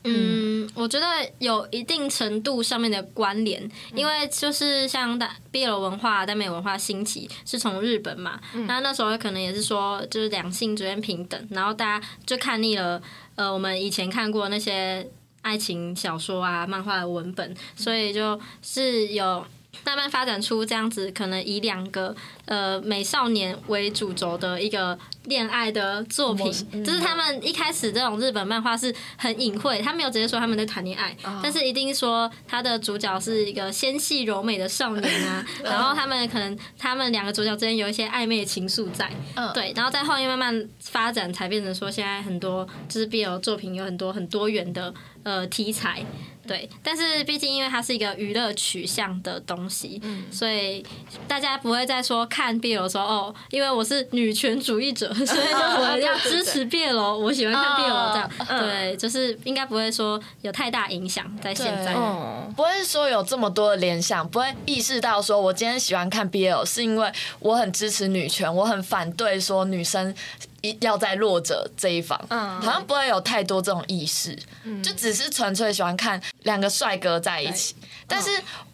[0.07, 1.07] 嗯，我觉得
[1.39, 13.03] 有一定程度上面的关联，因为就是像大 BL 文化、耽美文化兴起是从日本嘛，那那时候可能也是说就是两性之间平等，然后大家就看腻了，
[13.37, 15.09] 呃，我们以前看过那些
[15.41, 19.43] 爱情小说啊、漫画的文本，所以就是有。
[19.85, 22.15] 慢慢发展出这样子，可能以两个
[22.47, 26.85] 呃美少年为主轴的一个恋爱的作品，嗯。
[26.85, 39.53] 就是他们一开始这种日本漫画是很隐晦，他没有直接说他们在谈恋爱，但是一定说他的主角是一个纤细柔美的少年啊， 然后他们可能他们两个主角之间有一些暧昧的情愫在，嗯。
[39.55, 46.05] 对，然后在后面慢慢发展，才变成说现在很多就是 BL 作品有很多很多元的呃题材。
[46.47, 49.99] 对，但是毕竟因为它是一个娱乐取向的东西，
[50.31, 50.85] 所以
[51.27, 58.31] 大家不会再说看 BL 的时候哦，因为我是女权主义者， 所以就我要支持 BL，我喜欢看 BL 这样。
[58.59, 61.95] 对，就是应该不会说有太大影响在现在。
[61.95, 70.13] 哦，不会说有这么多的联想，不会意识到说我今天喜欢看 BL 是因为我很支持女权，我很反对说女生
[70.61, 74.37] 一要在弱者这一方，嗯好像不会有太多这种意识，
[74.83, 77.77] 就只是纯粹喜欢看两个帅哥在一起。
[78.09, 78.31] 但是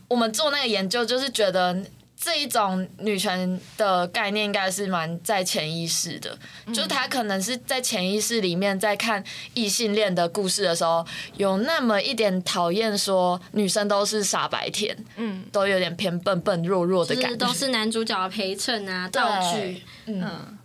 [0.09, 1.77] 我们做那个研究，就是觉得
[2.23, 11.05] 这一种女权的概念应该是蛮在潜意识的，就是他可能是在潜意识里面在看异性恋的故事的时候，
[11.39, 19.83] 有那么一点讨厌说女生都是傻白甜，嗯都有点偏笨笨弱弱的就是感觉，都是男主角的陪衬啊，道具。
[20.05, 20.59] 嗯，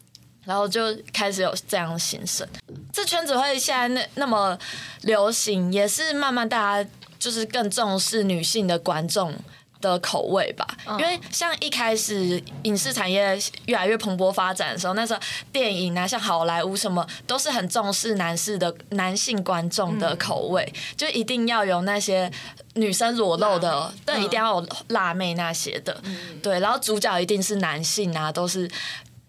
[0.43, 2.45] 然后就开始有这样的心声。
[2.91, 4.59] 这圈子会现在那那么
[5.03, 9.33] 流行，也是慢慢大家就是更重视女性的观众。
[9.89, 10.65] 的口味吧，
[10.99, 15.19] 因为像一开始影视产业越来越蓬勃发展的时候，那时候
[15.51, 22.31] 电影啊，像好莱坞什么，都是很重视男士的男性观众的口味，就一定要有那些
[22.73, 26.01] 女生裸露的，对，一定要有辣妹那些的，
[26.41, 28.69] 对，然后主角一定是男性啊，都是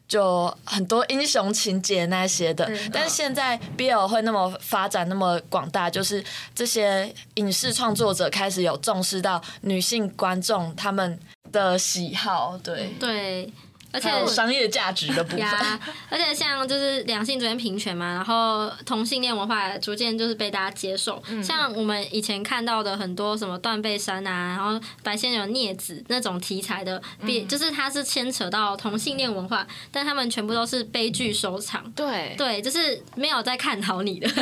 [0.08, 11.18] 就很多英雄情节那些的，但是现在 BL 会那么发展那么广大，就是这些影视创作者开始有重视到女性观众他们
[11.50, 13.52] 的喜好，对，对，
[13.96, 15.40] 而且商业价值的部分。
[15.40, 15.80] 呀，
[16.10, 21.22] 而且像就是两性之间平权嘛，然后同性恋文化逐渐就是被大家接受。
[21.42, 31.90] 像我们以前看到的很多什么断背山啊，然后白先勇镊子那种题材的，比、就是它是牵扯到同性恋文化，但他们全部都是悲剧收场。
[31.92, 34.28] 对，对，就是没有在看好你的。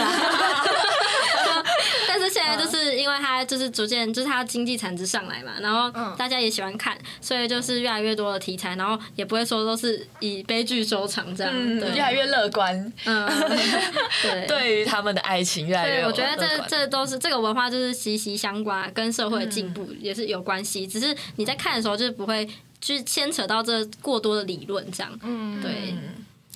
[2.34, 11.52] 现在就是因为他就是逐渐就是它经济产值上来嘛，然后大家也喜欢看，所以就是越来越多的题材，然后也不会说都是以悲剧收场这样。
[11.54, 13.30] 嗯，对越来越乐观，嗯，
[14.20, 14.46] 对。
[14.48, 20.86] 对于他们的爱情越来越我觉得这这都是这个文化就是息息相关，跟社会的进步也是有关系。
[20.86, 22.48] 只是你在看的时候，就是不会
[22.80, 25.18] 去牵扯到这过多的理论这样。
[25.22, 25.94] 嗯，对，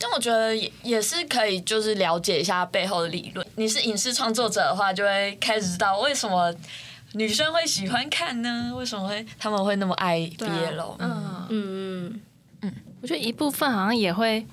[0.00, 3.46] 但我觉得也也是可以，就是了解一下背后的理论。
[3.56, 6.54] 你是影视创作者的话，就会开始知道为什么
[7.12, 8.72] 女生会喜欢看呢？
[8.76, 12.20] 为什么会他们会那么爱 BL？、嗯，嗯
[12.62, 14.46] 嗯，我觉得一部分好像也会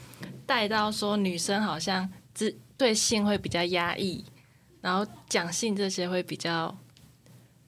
[0.45, 4.23] 带到说女生好像只对性会比较压抑，
[4.81, 6.75] 然后讲性这些会比较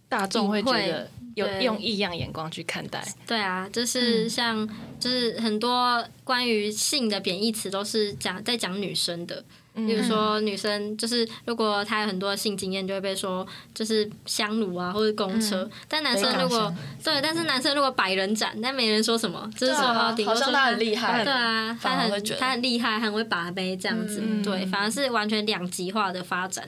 [0.10, 3.02] 大众会觉得有用异样眼光去看待。
[3.28, 4.68] 对啊，就是像
[5.00, 9.44] 就是很多关于性的贬义词都是讲在讲女生的。
[9.76, 13.46] 比如说，女生就是如果她有很多性经验，就会被说
[13.76, 15.70] 就是香炉啊，或者公车。
[15.88, 24.20] 但男生如果对，但是男生如果百人斩，但没人说什么，就是说啊顶多说好像他很厉害，对啊，他很他很厉害，很会把杯这样子。
[24.24, 26.68] 嗯对，反而是完全两极化的发展。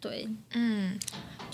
[0.00, 0.96] 对，嗯，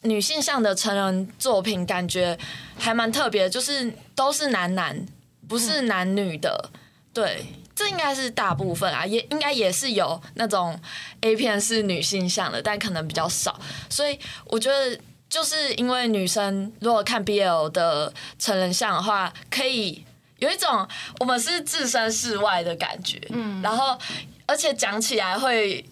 [0.02, 2.38] 女性向的成人作品感觉
[2.78, 5.06] 还蛮特别，就是都是男男，
[5.46, 6.70] 不是男女的。
[7.12, 10.80] 对，这应该是大部分啊，也应该也是有那种
[11.20, 13.60] A 片是女性向的，但可能比较少。
[13.90, 20.02] 所以我觉得，就是因为女生如果看 BL 的成人像的话，可以
[20.38, 23.20] 有一种我们是置身事外的感觉。
[23.28, 23.98] 嗯，然后
[24.46, 25.84] 而且讲起来会。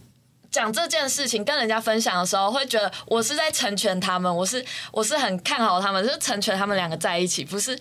[0.51, 7.79] 讲这件事情跟人家分享的时候，会觉得我是在成全他们，我是我是很看好他们，就是成全他们两个在一起，不是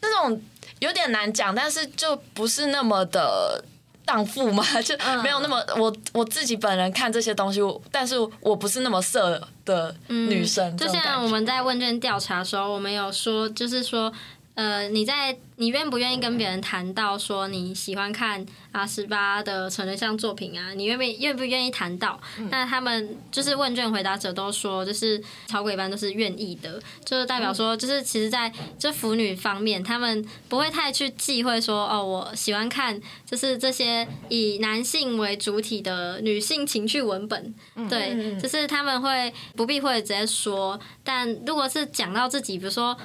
[0.00, 0.40] 那种
[0.80, 3.64] 有点难讲，但是就不是那么的
[4.04, 7.60] 荡妇嘛， 就没有那么我我自己本人看这些东西，
[7.92, 14.12] 但是我不是那么色的女生，就像我们在问卷调查的时候，我们有说，就是说。
[14.58, 20.74] 呃，你在你愿不愿意跟别人谈到说你喜欢看阿十八的成人像作品啊？
[20.74, 22.20] 你愿不愿不愿意谈到？
[22.50, 37.54] 那他们就是问卷回答者都说，就是超过一半都是愿意的，就是代表说，就是其实在这腐女方面，他们不会太去忌讳说，哦，我喜欢看就是这些以男性为主体的女性情趣文本，
[37.88, 42.98] 对，就是他们会不避讳直接说，但如果是讲到自己，比如说。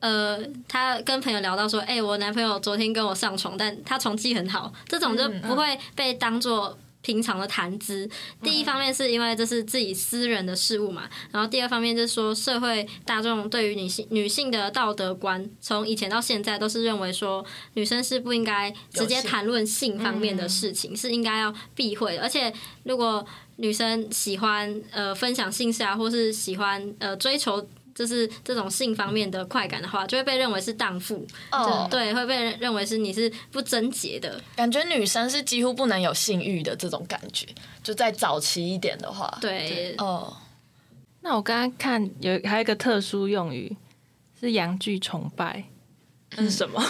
[0.00, 8.08] 呃，他跟朋友聊到说，哎、我男朋友昨天跟我上床，但他床技很好，这种就不会被当做平常的谈资。
[8.42, 22.22] 第一方面是因为这是自己私人的事物嘛，然后第二方面就是说社会大众对于女性女性的道德观，从以前到现在都是认为说女生是不应该直接谈论性方面的事情，是应该要避讳的。
[22.22, 22.50] 而且
[22.84, 23.22] 如果
[23.56, 27.68] 女生喜欢呃分享性事啊，或是喜欢呃追求。
[28.00, 34.40] 就是这种性方面的快感的话，就会被认为是荡妇，哦就对，会被认为是你是不贞洁的。
[34.56, 37.46] 感觉女生是几乎不能有性欲的这种感觉，
[37.82, 40.34] 就在早期一点的话，对，哦，
[41.20, 43.76] 那我刚刚看有还有一个特殊用语
[44.40, 45.64] 是阳具崇拜，
[46.36, 46.82] 那是什么？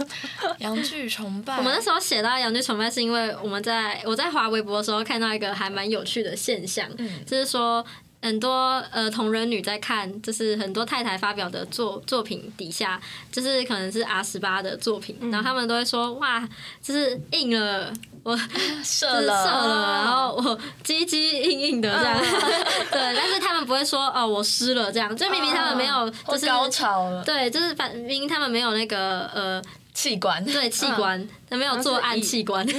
[0.60, 7.82] 阳具崇拜，我们那时候写到阳具崇拜，是因为我们在我在滑微博的时候看到一个还蛮有趣的现象，就是说。
[8.20, 13.00] 很多呃同人女在看，就是很多太太发表的作作品底下，
[13.30, 16.46] 就是可能是 R 十八的作品，然后他们都会说哇，
[16.82, 17.92] 就是硬了，
[18.24, 18.36] 我
[18.82, 22.18] 射了，射了，然后我鸡鸡硬硬的这样，
[22.90, 29.62] 对，但是他们不会说哦我湿了这样，就明明他们没有，就是或高潮了，对，就是反明明他们没有那个呃
[29.98, 32.78] 器官，对器官，他没有做暗器官，做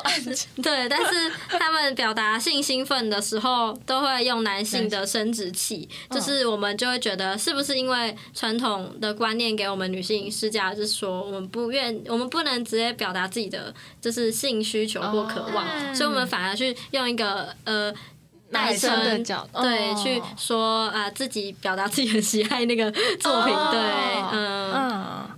[0.00, 0.24] 暗
[0.62, 17.90] 对，但是他们表达性兴奋的时候，都会用男性的生殖器，就是我们就会觉得，是不是因为传统的观念给我们女性施加，就是说我们不愿，我们不能直接表达自己的就是性需求或渴望，所以我们反而去用一个呃。
[18.52, 23.80] 代男生的角度对，哦去说啊、自己表达自己很喜爱那个 作品，哦对，
[24.38, 25.30] 嗯，嗯，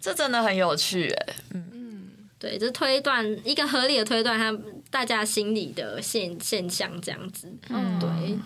[0.00, 1.08] 这真的很有趣。
[1.10, 4.52] 哎，嗯对，就是推断一个合理的推断，他
[4.90, 7.52] 大家心里的现现象这样子。
[7.68, 8.38] 嗯，对，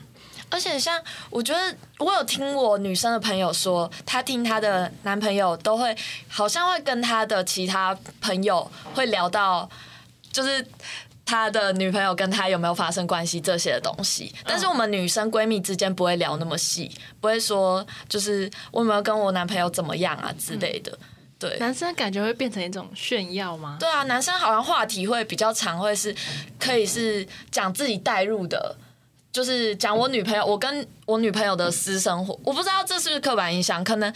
[0.51, 5.97] 而且像我觉得我有听我女生的朋友说，她听她的男朋友都会
[6.29, 9.69] 好像会跟她的其他朋友会聊到，
[10.33, 10.67] 就是。
[11.31, 16.91] 她的女朋友跟他有没有发生关系这些的东西，但是我们女生闺蜜之间不会聊那么细，
[17.21, 20.99] 不会说就是我有没有跟我男朋友怎么样啊之类的。
[21.39, 23.77] 对，男生感觉会变成一种炫耀吗？
[23.79, 26.13] 对啊，男生好像话题会比较常，会是
[26.59, 28.75] 可以是讲自己带入的，
[29.31, 32.37] 就是讲我女朋友，我跟我女朋友的私生活。
[32.43, 34.13] 我不知道这是不是刻板印象，可能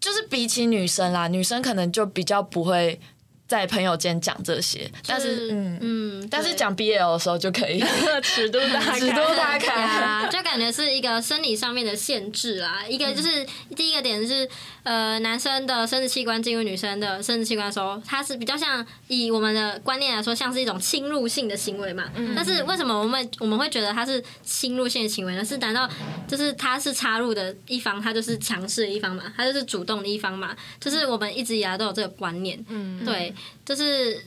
[0.00, 2.98] 就是比起女生啦，女生可能就比较不会
[3.48, 5.78] 在朋友间讲这些，但是嗯。
[5.80, 7.80] 嗯，但是讲 BL 的时候就可以，
[8.22, 12.84] 尺度大开， 尺度大开啊， 就感觉是一个生理上面的限制啦。
[12.88, 14.48] 一个就是第一个点是，
[14.86, 22.04] 呃，男生的生殖器官进入女生的生殖器官的时候，它是比较像以我们的观念来说，像是一种侵入性的行为嘛。
[22.36, 25.44] 但是为什么我们我们会觉得它是侵入性的行为呢？
[25.44, 25.90] 是难道
[26.28, 29.24] 就是他是插入的一方，他就是强势的一方嘛？
[29.36, 30.56] 他就是主动的一方嘛？
[30.78, 32.64] 就是我们一直以来都有这个观念。
[32.68, 34.24] 嗯，对，就是，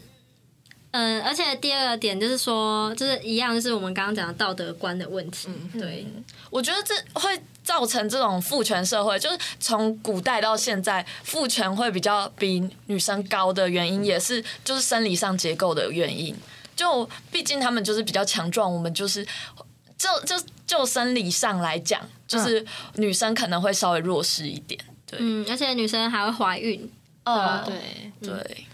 [0.91, 5.47] 嗯、而且第二个点就是说，就是一样，就是我们刚刚讲的道德观的问题。
[5.71, 6.05] 对，
[6.49, 16.35] 我觉得这会造成这种父权社会，就是从古代到现在，父权会比较比女生高的原因，也是就是生理上结构的原因。
[16.75, 19.23] 就毕竟他们就是比较强壮，我们就是
[19.99, 24.79] 就就就生理上来讲，就是女生可能会稍微弱势一点。
[25.05, 26.91] 对，嗯，而且女生还会怀孕。
[27.25, 28.65] 呃，对，对。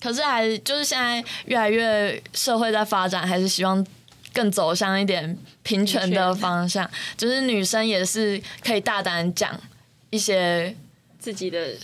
[0.00, 3.86] 可是还就是现在越来越社会在发展，还是希望
[4.32, 9.58] 更走向一点平权的方向，就是女生也是可以大胆讲
[10.10, 10.74] 一些
[11.18, 11.74] 自己的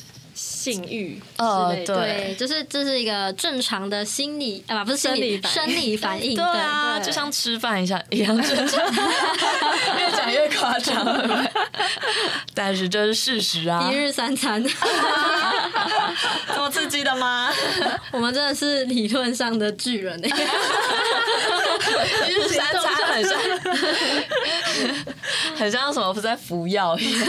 [0.44, 1.74] 性欲呃。
[1.74, 6.36] 对对，就是这是一个正常的心理啊，不是心理生理反生应理反应。
[6.36, 8.84] 对啊，就像吃饭一下一样正常，
[9.98, 11.04] 越讲越夸张？
[12.54, 14.62] 但是这是事实啊一，日三餐，
[16.54, 17.50] 这么刺激的吗？
[18.12, 20.28] 我们真的是理论上的巨人哎、
[22.28, 23.38] 一日三餐很像，
[25.56, 27.28] 很像什么不在服药一样。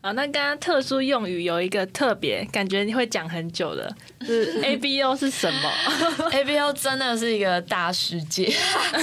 [0.00, 5.70] 好，那刚刚特殊用语有一个特别，感觉你会讲很久的，就是 A B O 是什么？
[6.30, 8.52] A B O 真的是一个大世界，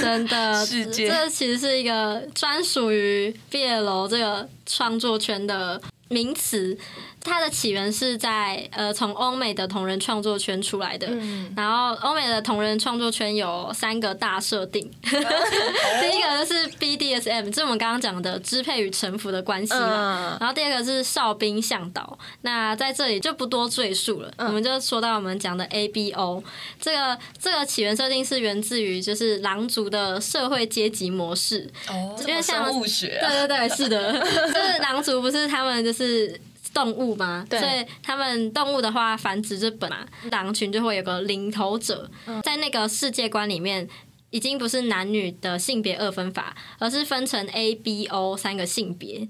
[0.01, 6.77] 真的，世界这其实是一个专属于 BL 这个创作圈的名词。
[7.25, 11.07] 它的起源是在呃从欧美的同人创作圈出来的，
[11.55, 20.37] 然后欧美的同人创作圈有三个大设定， 第一个就是 BDSM，这是我们刚刚讲的支配与臣服的关系嘛，嗯。
[20.39, 26.43] 然后第二个是哨兵向导，那在这里就不多赘述了，我们就说到我们讲的 ABO，
[26.79, 34.13] 这个这个起源设定是源自于就是狼族的社会阶级模式，哦因为像生物学啊，对对对，是的，
[34.53, 36.39] 就是狼族不是他们就是。
[36.75, 42.11] 动物嘛，对所以他们动物的话，繁殖就本嘛狼群就会有个领头者，
[42.43, 43.87] 在那个世界观里面，
[44.29, 49.25] 已经不是男女的性别二分法，而是分成 A、B、O 三个性别。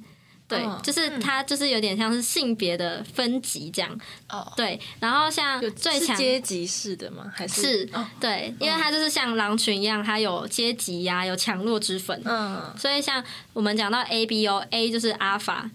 [0.48, 4.00] 对，嗯就是它就是有点像是性别的分级这样。
[4.30, 7.32] 哦，对，然后像最强阶级式的吗？
[7.36, 12.20] 还是是哦对，因为它就是像狼群一样，它有阶级呀、有强弱之分。
[12.26, 13.24] 嗯所以像
[13.54, 15.72] 我们讲到 A B O，A 就是阿法、嗯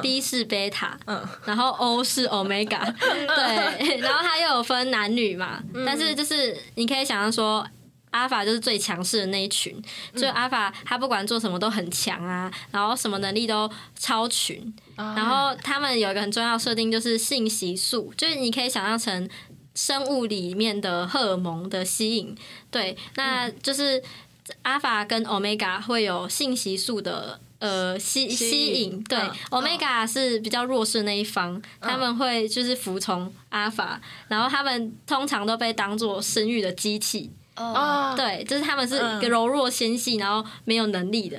[0.00, 7.66] b 是贝塔，嗯 然后 O 是 Omega， 对， 然后它又有分男女嘛，嗯但是就是你可以想象说。
[8.12, 9.74] 阿法就是最强势的那一群，
[10.12, 13.66] 嗯就阿法他不管做什么都很强啊，然后什么能力都
[13.98, 14.60] 超群，
[14.98, 19.26] 哦然后他们有一个很重要设定就是信息素，就是你可以想象成
[19.74, 22.36] 生物里面的荷尔蒙的吸引，
[22.70, 24.02] 对，那就是
[24.60, 27.40] 阿法跟 omega 会有信息素的。
[27.62, 39.30] 呃，吸吸吸引引对、嗯 omega 是比较弱势的那一方，他们会就是服从阿法，然后他们通常都被当做生育的机器，哦，哦，对，就是他们是一个嗯。
[39.30, 41.38] 柔弱纤细，然后没有能力的，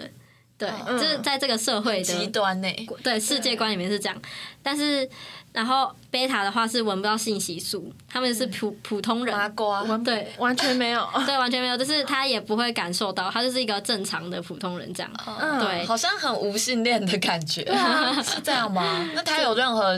[0.57, 2.69] 对，就是在这个社会的极端呢，
[3.03, 4.21] 对世界观里面是这样，
[4.61, 5.09] 但是
[5.53, 10.27] 然后贝塔的话是闻不到信息素，他们是普普通人，麻瓜，对。
[10.37, 11.07] 完全没有。
[11.25, 15.11] 对，完全没有，就是他也不会感受到，他就是一个正常的普通人这样。
[15.25, 15.59] 嗯。
[15.59, 15.85] 对。
[15.85, 17.63] 好像很无性恋的感觉，
[18.25, 19.07] 是这样吗？
[19.13, 19.95] 那他有任何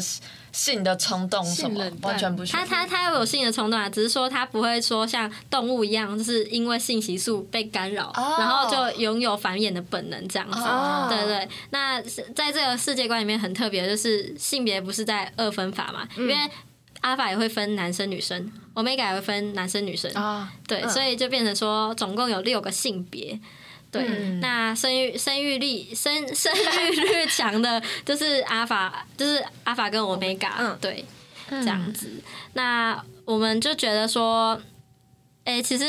[0.55, 2.57] 性的冲动什么完全不行。
[2.57, 8.35] 他他他有性的冲动啊，只是说他不会说像动物一样，就是因为信息素被干扰，哦。
[8.39, 10.61] 然后就拥有繁衍的本能这样子。
[10.61, 11.07] 哦。
[11.09, 12.01] 对对，那
[12.33, 16.35] 在这个世界观里面很特别，就是性别不是在二分法嘛，因为
[17.01, 20.89] 阿法也会分男生女生，omega 也会分男生女生，啊，对，嗯。
[20.89, 23.37] 所以就变成说总共有六个性别。
[23.99, 31.05] 对，嗯那生育生育力生生育率强的，就是阿法， 就是阿法跟 omega，、嗯对，
[31.49, 32.09] 这样子。
[32.53, 34.61] 那我们就觉得说，
[35.43, 35.85] 哎、其实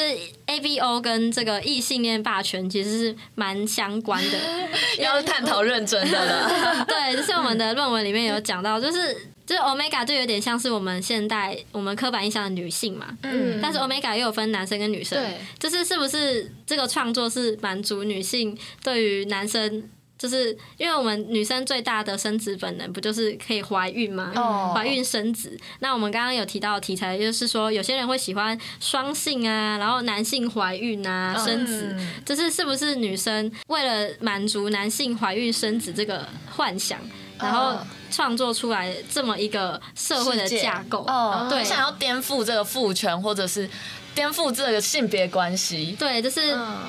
[0.47, 4.39] A B O 跟这个异性恋霸权其实是蛮相关的。
[4.99, 6.85] 要探讨认真的了。
[6.89, 19.89] 对，就是我们的论文里面有讲到，就是就是 omega 就有点像是我们现代我们刻板印象的女性嘛，嗯但是 omega 又有分男生跟女生，对，就是是不是这个创作是满足女性对于男生，
[20.19, 24.33] 就是因为我们女生最大的生殖本能不就是可以怀孕吗？
[24.35, 25.57] 哦怀孕生子。
[25.79, 36.99] 那我们刚刚有提到的题材，就是说有些人会喜欢双性啊，然后男性怀孕啊生子，嗯就是是不是女生为了满足男性怀孕生子这个幻想，
[37.39, 37.79] 然后
[38.11, 41.05] 创作出来这么一个社会的架构。
[41.07, 43.69] 哦，对，想要颠覆这个父权，或者是。
[44.17, 46.41] 颠覆这个性别关系，对，就是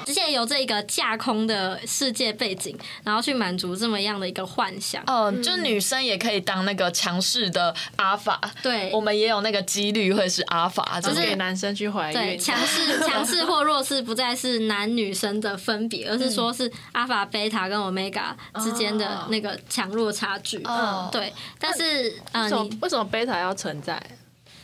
[0.05, 2.73] 借由这个架空的世界背景，
[3.03, 5.03] 然后去满足这么样的一个幻想。
[5.05, 12.13] 哦，就女生也可以当那个强势的阿法，对，我们也有那个几率会是阿法，就是给男生去怀孕。
[12.13, 20.63] 对，强势、 强势或弱势不再是男女生的分别，而是说是阿法、贝塔跟欧米伽之间的那个强弱差距。
[20.63, 24.01] 哦，对，但是呃，你为什么贝塔要存在？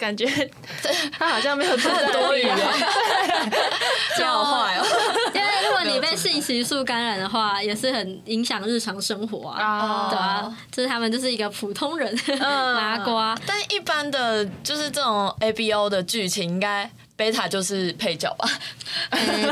[0.04, 0.26] 感觉
[1.18, 2.58] 他好像没有很多语言，
[4.18, 4.86] 教坏哦。
[5.34, 13.38] 因为如果你被信息素感染的话，也是很影响日常生活啊，对啊，就是他们就是一个普通人麻瓜。
[13.45, 18.47] 但一般的就是这种 A B O 的剧情，应该贝塔就是配角吧？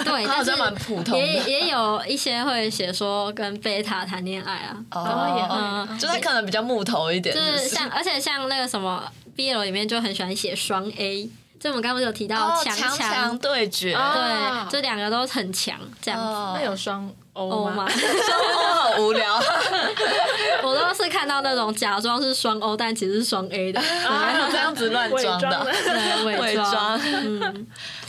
[0.04, 1.20] 对， 好像蛮普通的。
[1.20, 9.12] 也也有一些会写说跟贝塔谈恋爱啊，哦，就他可能比较木头一点，就是像而且像那个什么。
[9.34, 11.28] B L 里面就很喜欢写双 A，
[11.62, 16.20] 就我们刚刚有提到强强对决，对，这两个都很强，这样。
[16.20, 16.26] 子。
[16.56, 17.86] 那有双 O 吗？
[17.94, 19.40] 双 O 好无聊，
[20.64, 25.72] 我都是看到那种假装是双 O，但其实是双 A 的，还有 这样子乱装的，
[26.26, 27.00] 伪装。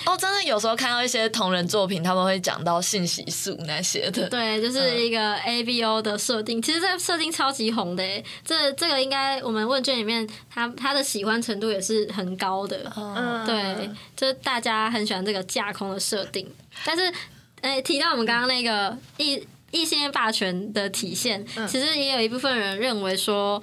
[0.05, 4.28] 哦，真的有时候看到一些同人作品，他们会讲到信息素那些的。
[4.28, 8.03] 对，就是一个 A B O 的设定，其实这设定超级红的。
[8.44, 12.92] 这这个应该我们问卷里面，他他的喜欢程度也是很高的。
[12.96, 16.48] 嗯，对，就是大家很喜欢这个架空的设定。
[16.84, 17.12] 但是，
[17.61, 23.62] 哎，提到我们刚刚那个异异性恋霸权的体现，其实也有一部分人认为说。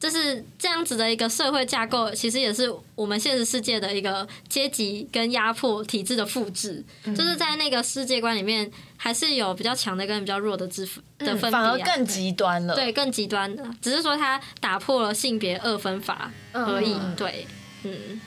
[0.00, 6.82] 就是这样子的一个社会架构，其实也是我们现实世界的一个阶级跟压迫体制的复制。
[7.04, 12.74] 就是在那个世界观里面，还是有比较强的跟比较弱的之分的反而更极端了。
[12.74, 16.96] 对，更极端的，只是说它打破了性别二分法而已。
[17.14, 17.46] 对，
[17.84, 18.20] 嗯。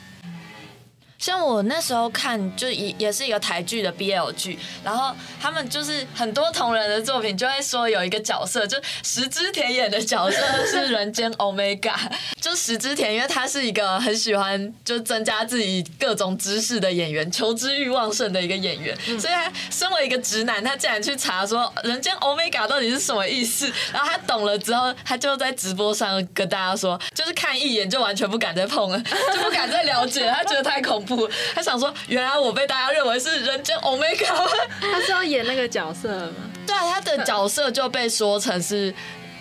[1.23, 11.95] 像我那时候看，就也也是一个台剧的 BL 剧，然后他们就是很多同人的作品，就会说有一个角色，就石之田演的角色 是人间 Omega，
[12.41, 31.12] 就石之田，因为他是一个很喜欢就增加自己各种知识的演员，求知欲旺盛的一个演员，所以他身为一个直男，他竟然去查说人间 Omega 到底是什么意思，然后他懂了之后，他就在直播上跟大家说，就是看一眼就完全不敢再碰了，就不敢再了解，他觉得太恐怖。
[31.53, 34.47] 他想说，原来我被大家认为是人间 Omega，
[34.79, 36.35] 他是要演那个角色吗？
[36.65, 38.93] 对啊，他的角色就被说成是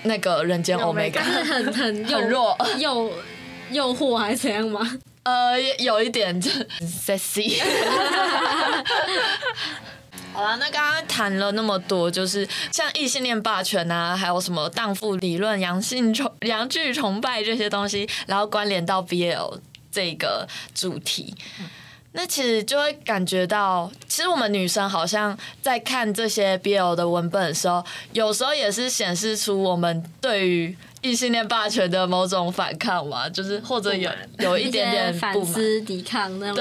[0.03, 3.13] 那个人间 Omega，是 很很很弱，诱
[3.71, 4.99] 诱惑还是怎样吗？
[5.25, 7.63] 呃，有一点 sexy。
[10.35, 19.61] 好了，那刚刚谈了那么多，就是像异性恋霸权啊，还有什么荡妇理论、阳性崇、阳具崇拜这些东西，然后关联到 BL。
[19.93, 21.33] 这个主题，
[22.15, 36.57] 那其实就会感觉到，其实我们女生好像在看这些 BL 的文本的时候，有时候也是显示出我们对于异性恋霸权的某种反抗嘛，就是或者有有一点点 反思、抵抗那种，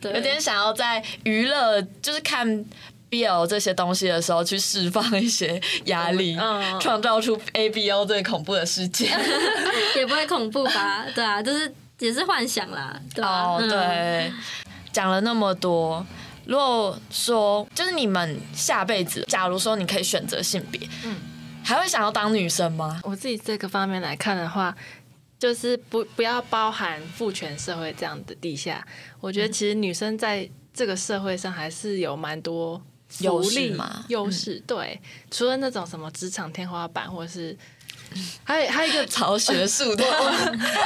[0.00, 2.64] 对，有点想要在娱乐，就是看
[3.10, 6.36] BL 这些东西的时候去释放一些压力，
[6.80, 9.10] 创造出 ABO 最恐怖的世界，
[9.96, 11.04] 也不会恐怖吧？
[11.16, 11.74] 对啊，就是。
[11.98, 14.32] 也是幻想啦，对哦，对，
[14.92, 16.06] 讲了那么多，
[16.46, 21.16] 如果说就是你们下辈子，假如说你可以选择性别，嗯，
[21.64, 23.00] 还会想要当女生吗？
[23.02, 24.72] 我自己这个方面来看的话，
[25.40, 28.86] 就是不不要包含父权社会这样的地下，
[29.20, 32.80] 我觉得其实女生在这个社会上还是有蛮多
[33.18, 35.00] 优势嘛，优势对，
[35.32, 37.58] 除了那种什么职场天花板或者是。
[38.44, 40.04] 还有还有一个超学术 的，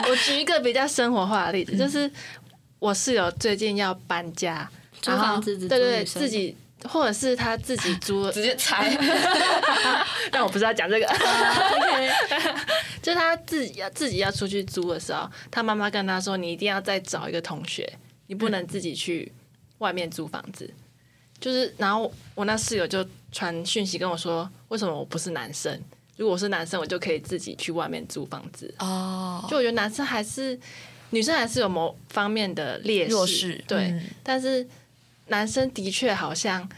[0.09, 2.11] 我举一个比较生活化的例子，就是
[2.79, 4.69] 我室友最近要搬家，
[5.01, 6.57] 租房子，对对，自己
[6.89, 8.97] 或者是他自己 租，直接拆。
[10.33, 11.07] 但我不是要讲这个，
[13.03, 17.91] 就是他自己要自己要出去租的时候，他妈妈跟他说：“你一定要再找一个同学，
[18.27, 19.31] 你不能自己去
[19.79, 20.69] 外面租房子。”
[21.41, 25.81] 就是，然后我那室友就传讯息跟我说：“为什么我不是男生？”
[26.19, 28.73] 如果是男生，我就可以自己去外面租房子。
[28.79, 30.59] 哦，就我觉得男生还是
[31.11, 33.99] 女生还是有某方面的劣势，对。
[34.23, 34.67] 但是
[35.29, 36.69] 男生的确好像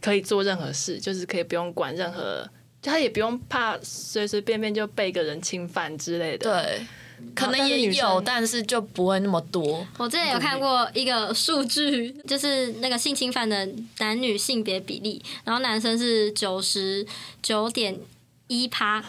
[0.00, 2.48] 可以做任何事，就是可以不用管任何，
[2.80, 6.50] 就他也不用怕随随便便就被一个人侵犯之类的。
[6.50, 6.86] 对，
[7.34, 9.86] 可能也有，但是就不会那么多。
[9.98, 13.68] 我之前有看过一个数据，就是那个性侵犯的
[13.98, 17.06] 男女性别比例，然后男生是九十
[17.42, 17.98] 九点。
[18.48, 19.04] 一趴，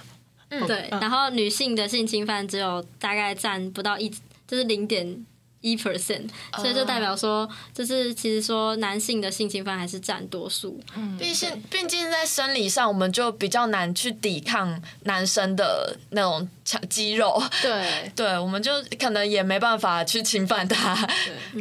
[0.68, 4.10] 对，然后女性的性侵犯只有大概占不到一，
[4.48, 5.26] 就是零点
[5.62, 10.80] 一 percent，所以就代表说，就是其实说男性的性侵犯还是占多数。
[11.20, 20.96] 毕竟，毕竟在生理上，我们就比较难去抵抗男生的那种强肌肉，对， 对，我们就可能也没办法去侵犯他。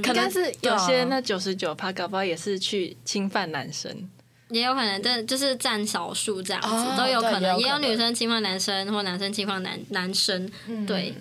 [0.02, 4.08] 可能但是有些那九十九趴搞不好也是去侵犯男生。
[4.50, 10.50] 也有可能，这就是占少数这样子、哦都有可能，也有可能也有女生侵犯男生，或男生侵犯男男生，
[10.86, 11.14] 对。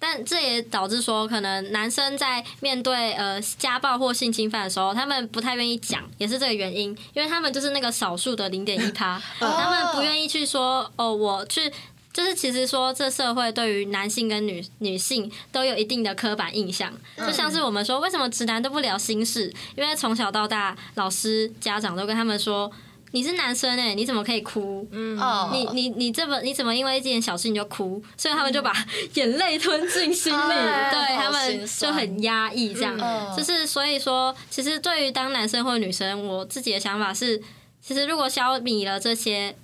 [0.00, 11.72] 但这也导致说，可能男生在面对呃家暴或性侵犯的时候，他们不太愿意讲，也是这个原因，因为他们就是那个少数的零点一趴，他们不愿意去说哦，我去。
[12.18, 19.54] 就是其实说，这社会对于男性跟女女性都有一定的刻板印象，就像是我们说，为什么直男都不聊心事？
[19.76, 22.68] 因为从小到大，老师、家长都跟他们说，
[23.12, 24.84] 你是男生哎、你怎么可以哭？
[25.20, 28.02] 哦，你你你这么你怎么因为一件小事你就哭？
[28.16, 28.74] 所以他们就把
[29.14, 32.98] 眼泪吞进心里，对他们就很压抑这样。
[33.00, 37.40] 嗯就是所以说，其实对于当男生或女生，我自己的想法是，
[37.80, 39.54] 其实如果消弭了这些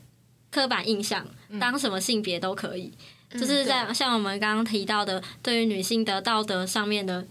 [0.52, 1.26] 刻板印象，
[1.60, 2.92] 当什么性别都可以。
[3.30, 7.26] 就是在像我们刚刚提到的，对于女性的道德上面的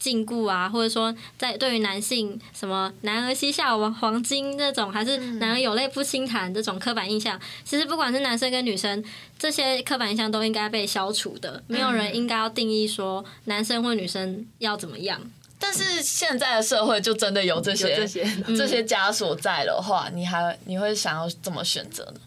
[0.00, 9.02] 禁锢啊，或者说在对于男性什么男儿膝下有黄金这种，还是男儿有泪不轻弹这种刻板印象，其实不管是男生跟女生，
[9.38, 11.62] 这些刻板印象都应该被消除的。
[11.68, 15.20] 没有人应该要定义说男生或女生要怎么样。
[15.56, 22.20] 但是现在的社会就真的有这些有这些这些枷锁在的话，你还你会想要怎么选择呢？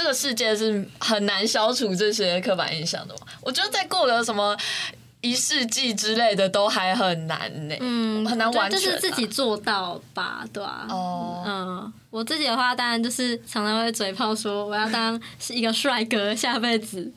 [0.00, 3.26] 这个世界是很难消除这些刻板印象的嘛？
[3.42, 4.56] 我觉得再过个什么
[5.20, 8.82] 一世纪之类的，都还很难呢、嗯，很难完全啊。
[8.82, 17.10] 就是自己做到吧，对吧、哦，嗯，我自己的话，当然就是常常会嘴炮说我要当是一个帅哥，下辈子。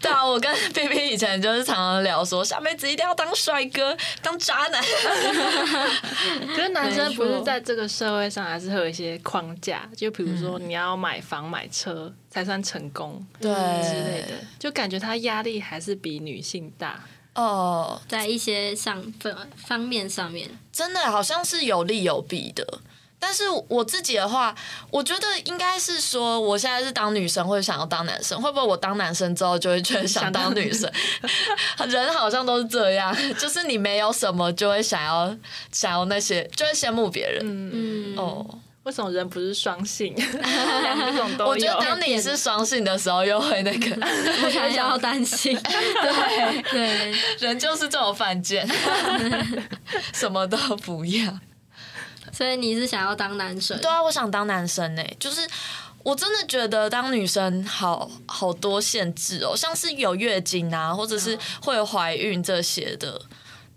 [0.00, 4.82] 对啊，我跟 B B 以前就是常常聊说，下辈子一定要当帅哥，当渣男。
[6.56, 16.98] 可是男生不是在这个社会上还是会有一些框架，就比如说你要买房买车才算成功对之类的，就感觉他压力还是比女性大。
[17.34, 22.80] 哦，在一些上方方面上面，真的好像是有利有弊的。
[23.24, 24.52] 但是我自己的话，
[24.90, 30.90] 我觉得应该是说，我现在是当女生，会想要当男生，会不会我当男生之后就会觉得想当女生？
[31.88, 35.32] 人好像都是这样，就是你没有什么就会想要
[35.70, 37.40] 想要那些，就会羡慕别人。
[37.44, 38.44] 嗯，哦，
[38.82, 40.12] 为什么人不是双性，
[40.82, 41.50] 两种都有？
[41.52, 43.96] 我觉得当你是双性的时候，又会那个，
[44.44, 45.56] 我才要担心。
[45.62, 48.68] 对对，人就是这种犯贱，
[50.12, 51.38] 什么都不要。
[52.32, 53.78] 所以你是想要当男生？
[53.80, 55.46] 对啊，我想当男生呢、就是
[56.02, 63.20] 我真的觉得当女生好好多限制哦，像是有月经啊，或者是会有怀孕这些的。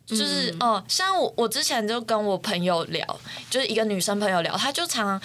[0.05, 0.69] 就是嗯。
[0.69, 5.21] 哦、像我我之前就跟我朋友聊，就是一个女生朋友聊，她就常常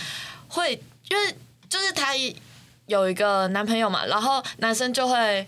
[0.48, 0.72] 会，
[1.08, 1.34] 因为
[1.68, 2.14] 就是她
[2.86, 5.46] 有一个男朋友嘛，然后男生就会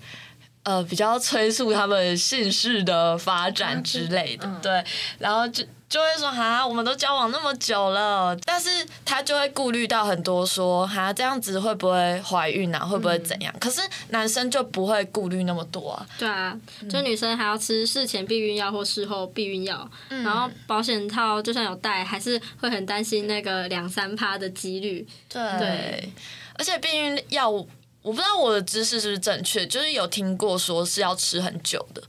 [0.64, 4.60] 呃比较催促他们姓氏的发展之类的，嗯。
[4.62, 4.84] 对，
[5.18, 8.70] 然后就就会说哈，我们都交往那么久了，但是
[9.04, 13.54] 他就会顾虑到很多说哈这样子会不会怀孕啊，会不会怎样？
[13.60, 25.06] 可是男生就不会顾虑那么多啊，对啊，就女生还要吃事前避孕药或事后避孕药，然后保险套就算有带，还是会很担心那个两三趴的几率。
[25.28, 26.12] 对对
[26.54, 27.66] 而且避孕药，我
[28.00, 32.02] 不知道我的知识是不是正确，就是有听过说是要吃很久的。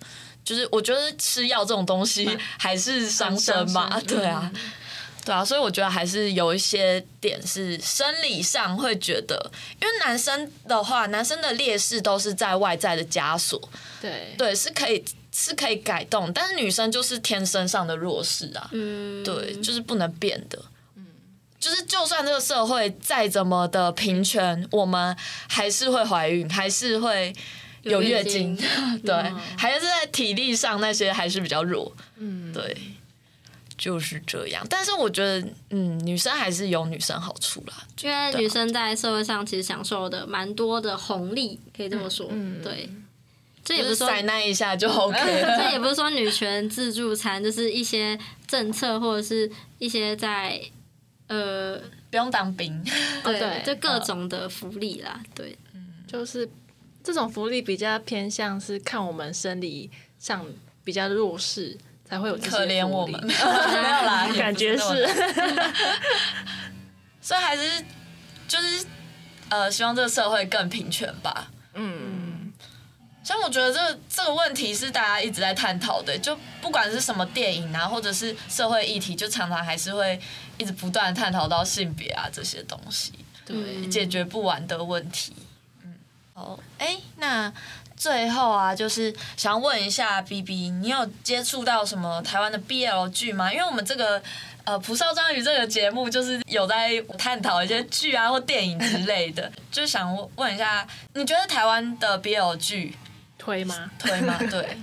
[0.44, 4.52] 就是我觉得吃药这种东西还是伤身嘛， 对啊，
[5.26, 13.62] 对啊，所以我觉得还是有一些点是生理上会觉得，因为男生的话，男生的劣势都是在外在的枷锁，
[14.02, 14.34] 对。
[14.38, 20.60] 对，是可以是可以改动，但是女生就是天生上的弱势啊，嗯，对，就是不能变的。
[21.60, 25.16] 就是就算这个社会再怎么的平权，我们
[25.48, 27.34] 还是会怀孕，还是会
[27.84, 28.56] 有月经，
[29.06, 29.14] 对，
[29.58, 32.76] 还是在体力上那些还是比较弱，嗯，对，
[33.78, 34.66] 就是这样。
[34.70, 42.28] 但是我觉得，嗯，女生还是有女生好处啦，因为女生在社会上其实享受的蛮多的红利，可以这么说。
[42.32, 42.90] 嗯对，
[43.64, 45.58] 这也不是说塞那一下就 OK 了。
[45.60, 48.18] 这也不是说女权自助餐，就是一些
[48.48, 50.62] 政策或者是一些在
[51.28, 51.78] 呃，
[52.10, 52.84] 不用当兵，
[53.24, 53.64] 对，对。
[53.66, 55.22] 就各种的福利啦。
[55.34, 55.58] 对，
[56.06, 56.48] 就是
[57.04, 60.46] 这种福利比较偏向是看我们生理上
[60.84, 64.84] 比较弱势才会有这些可怜我们， 没有啦，感觉是。
[67.22, 67.84] 所以还是
[68.48, 68.86] 就是
[69.50, 71.52] 呃，希望这个社会更平权吧。
[71.74, 72.52] 嗯，
[73.24, 80.20] 像我觉得这这个问题是大家一直在探讨的，就不管是什么电影啊，或者是社会议题，就常常还是会
[80.58, 83.14] 一直不断探讨到性别啊这些东西，
[83.46, 85.34] 对，解决不完的问题。
[86.36, 87.52] 嗯，好，哎，那
[87.96, 93.52] 最后啊，就是想问一下 B B，你有接触到什么台湾的 B L 剧吗？
[93.52, 94.22] 因为我们这个。
[94.66, 102.96] 呃，蒲少章鱼这个节目就是有在探讨一些剧啊或电影之类的， 就想问一下，你觉得台湾的 BL 剧
[103.38, 103.92] 推吗？
[104.00, 104.38] 推吗？
[104.50, 104.78] 对，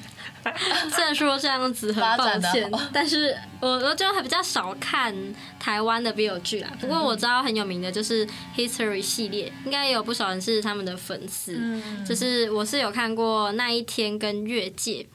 [0.90, 5.14] 虽然说这样子很抱歉，但是我我就还比较少看
[5.58, 6.70] 台湾的 BL 剧啦。
[6.80, 8.26] 不过我知道很有名的就是
[8.56, 11.80] History 系列，应该也有不少人是他们的粉丝。
[12.06, 15.06] 就是我是有看过那一天跟越界，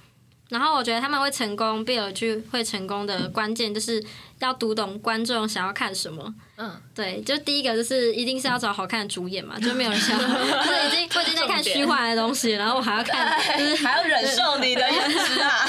[0.56, 4.04] 然后我觉得他们会成功，BL 剧会成功的关键就是。
[4.40, 6.22] 要读懂观众想要看什么。
[6.58, 15.66] 嗯，对，就第一个就是一定是要找好看的主演嘛， 就没有人想，就是已经我已经在看虚幻的东西，然后我还要看，就是 还要忍受你的 颜值啊，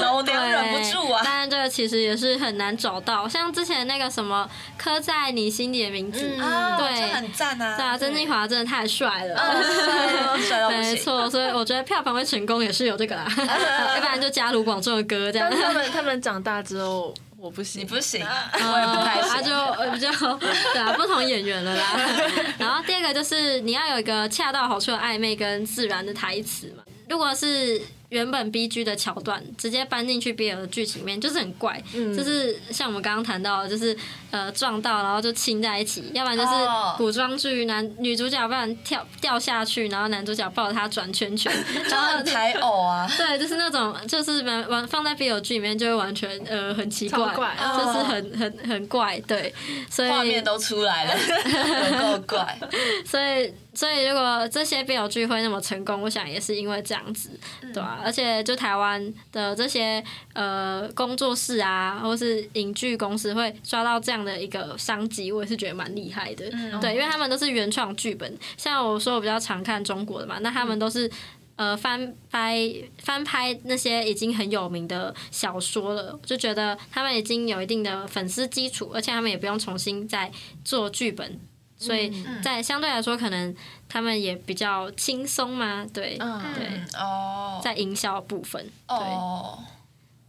[0.00, 1.37] 老娘忍不住啊。
[1.68, 7.76] 其实也是很难找到，像之前那个什么刻在你心底的名字，对，很赞啊。
[7.76, 9.54] 对啊，曾静华真的太帅了，
[10.70, 13.26] 没错，所以我觉得票房会成功也是有这个啦，
[13.94, 15.50] 要不然就加卢广仲的歌这样。
[15.50, 17.14] 他们 他们长大之后。
[17.40, 19.28] 我不行，你不行，我也不太行。
[19.28, 21.96] 他就比较对啊，不同演员了啦。
[22.58, 26.82] 然后第二个就是你要有一个恰到好处的暧昧跟自然的台词嘛。
[27.08, 27.80] 如果是。
[28.10, 33.96] 原本 B G 的桥段直接搬进去 B L 的剧情面，就是很怪，就是像我们刚刚谈到，就是
[34.30, 36.48] 呃撞到然后就亲在一起，要不然就是
[36.96, 41.52] 古装剧男女主角不然跳掉下去，然后男主角抱着她转圈圈，
[41.90, 47.34] 然后台偶啊，对，就是那种就是完完放在 B L 剧里面就会完全呃很奇怪，
[47.76, 49.54] 就是很很很怪，对，
[49.90, 51.14] 所以画面都出来了，
[52.12, 52.58] 有够怪，
[53.04, 53.52] 所以。
[53.74, 57.30] 所以，如果这些 BL 剧会那么成功，我想也是因为这样子，
[57.72, 58.04] 对吧？
[58.04, 66.50] 而且，就台湾的这些呃工作室啊，或是影剧公司会抓到这样的一个商机，我也是觉得蛮厉害的。
[66.80, 71.10] 对，因为他们都是原创剧本，像我说我比较常看中国的嘛，那他们都是
[71.56, 72.72] 呃翻拍
[73.02, 80.30] 翻拍那些已经很有名的小说了，就觉得他们已经有一定的粉丝基础，而且他们也不用重新再
[80.64, 81.38] 做剧本。
[81.78, 83.54] 所以在相对来说，可能
[83.88, 86.98] 他们也比较轻松嘛，对对。
[86.98, 89.62] 哦，在营销部分哦，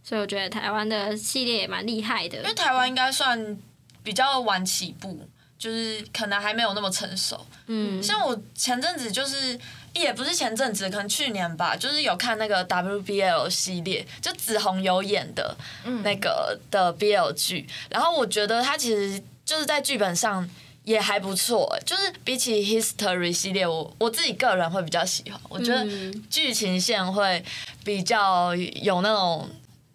[0.04, 3.58] 所以我觉得台湾的系列也蛮厉害的，因为台湾应该算
[4.04, 5.28] 比较晚起步，
[5.58, 7.44] 就是可能还没有那么成熟。
[7.66, 9.58] 嗯，像我前阵子就是
[9.92, 15.56] 也不是前阵子，可能去年吧，就是有看那个 WBL 系列，就紫红有演的
[16.04, 20.48] 那个的 BL 剧，然后我觉得他其实就是在剧本上。
[20.90, 25.40] 也还不错，就是比起 History 系列，我我自己个人会比较喜欢。
[25.48, 25.86] 我觉得
[26.28, 27.44] 剧情线会
[27.84, 29.48] 比较有那种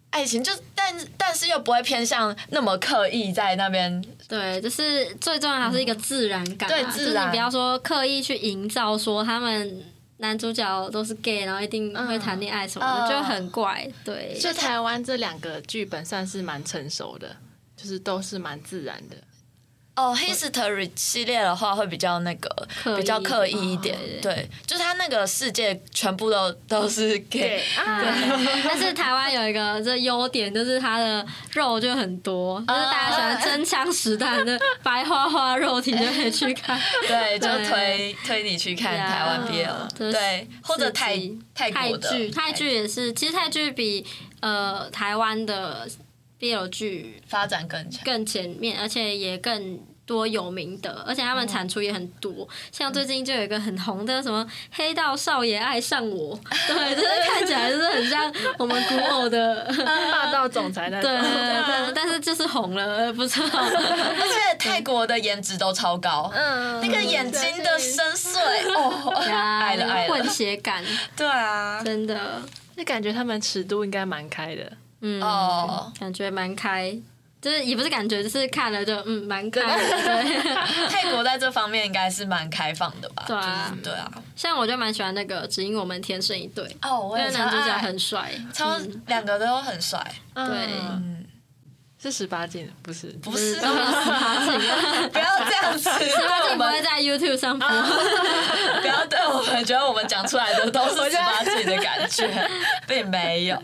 [0.08, 4.02] 爱情，就但但是又不会偏向那么刻意在那边。
[4.26, 7.30] 对，就是最重要还是一个自然感，对，自然。
[7.30, 9.84] 不要说刻意去营造说他们
[10.16, 13.86] 男主角都是 gay，然后一定会谈恋爱什么的，就很怪。
[14.02, 17.36] 对，就台湾这两个剧本算是蛮成熟的，
[17.76, 19.16] 就是都是蛮自然的。
[19.96, 28.62] 哦，History 系列的话会比较那个，比较刻意一点，对，就是他那个世界全部都都是 gay， 对。
[28.68, 36.78] 但是台湾有一个这优点，就是它的肉就很多，就是大家喜欢真枪实弹的 白花花肉体就可以去看，
[37.08, 41.18] 对，就推推你去看台湾 BL，对，或者泰
[41.54, 44.06] 泰国的剧，泰剧也是，其实泰剧比
[44.40, 45.88] 呃台湾的。
[46.40, 52.48] BL 剧发展更强、更前面，而且也更多有名的，而且他们产出也很多。
[52.70, 59.64] 像最近就有一个很红的什么《黑道少爷爱上我》，对，就是看起来就是很像我们古偶的
[60.12, 61.10] 霸道总裁那种。
[61.10, 63.58] 对对，但是就是红了，不知道。
[63.58, 68.38] 而且泰国的颜值都超高，嗯，那个眼睛的深邃
[68.76, 70.84] 哦， 爱了爱了，混血感，
[71.16, 72.40] 对啊，真的，
[72.76, 74.70] 那感觉他们尺度应该蛮开的。
[75.06, 76.96] 嗯哦，感觉蛮开，
[77.40, 79.60] 就是也不是感觉，就是看了就嗯蛮开。
[79.60, 80.42] 对，
[80.90, 83.24] 泰国在这方面应该是蛮开放的吧？
[83.26, 84.10] 对啊，对啊。
[84.34, 88.76] 像我就蛮喜欢那个《只因我们天生一对》哦，我也男主角很帅，超
[89.06, 90.04] 两个都很帅。
[90.34, 90.44] 对，
[92.02, 93.68] 是十八禁，不是不是十八
[94.44, 94.52] 禁，
[95.10, 97.66] 不要这样子，十八禁不会在 YouTube 上播。
[97.66, 102.50] 不要对我们觉得我们讲出来的都是十八禁的感觉，
[102.86, 103.58] 并没有。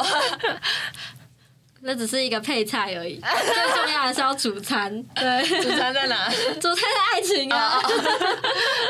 [1.85, 5.03] 那只是一个配菜而已， 最重要的是要主餐。
[5.15, 6.29] 对，主餐在哪？
[6.61, 7.81] 主餐是爱情啊！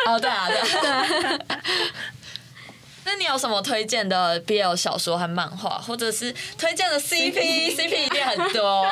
[0.06, 0.58] 哦，对啊，对。
[3.04, 8.86] 那你有什么推荐的 BL 小说和漫画，或者是推荐的 CP？CP 一定很多。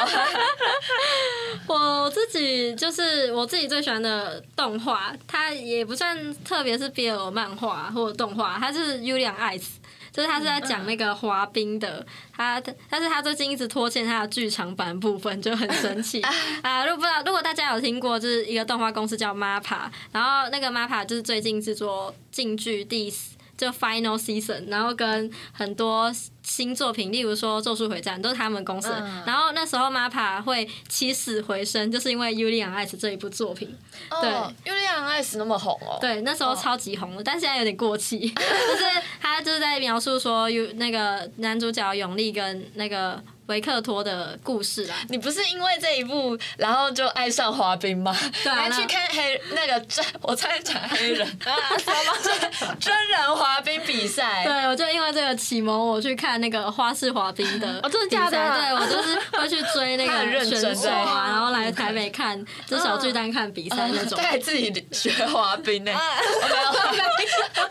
[1.68, 9.66] 我自己就是我自己最喜欢的动画，它也不算特别是 BL 漫画或者动画，它是 Ulian Ice，
[10.12, 16.20] 就是他是在讲那个滑冰的，他但是他最近一直拖欠他的剧场版部分，就很生气
[16.62, 16.84] 啊！
[16.84, 23.12] 如果不知道，如果大家有听过，就是一个动画公司叫 MAPA，然后那个 MAPA 就是最近制作进剧第。
[23.60, 26.10] 就 final season，然后跟很多
[26.42, 28.88] 新作品，例如说《咒术回战》都是他们公司。
[29.26, 33.76] 然后那时候 MAPA 会起死回生，就是因为《尤利亚 ice》这一部作品。
[34.22, 34.30] 对，
[34.64, 35.98] 《尤利亚 ice》那么红哦。
[36.00, 38.20] 对，那时候超级红的，但现在有点过气。
[38.32, 43.22] 就是他就是在描述说，有那个男主角永利跟那个。
[43.50, 48.16] 维克托的故事啦，你不是因为这一部然后就爱上滑冰吗？
[48.44, 54.44] 对还去看黑那个真，我差点讲黑人 啊，什么真人滑冰比赛？
[54.44, 58.38] 对，我就因为这个启蒙我去看那个花式滑冰的，哦，真的假的？
[58.38, 64.16] 对我就是会去追那个选手啊，然后来台北看，就小巨蛋看比赛那种。
[64.16, 65.90] 他还自己学滑冰呢？
[66.40, 67.04] 没有，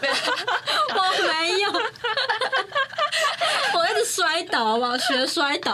[0.01, 0.13] 没有，
[0.99, 1.01] 我
[1.31, 1.78] 没有。
[4.19, 4.97] 摔倒，好不好？
[4.97, 5.73] 学摔倒，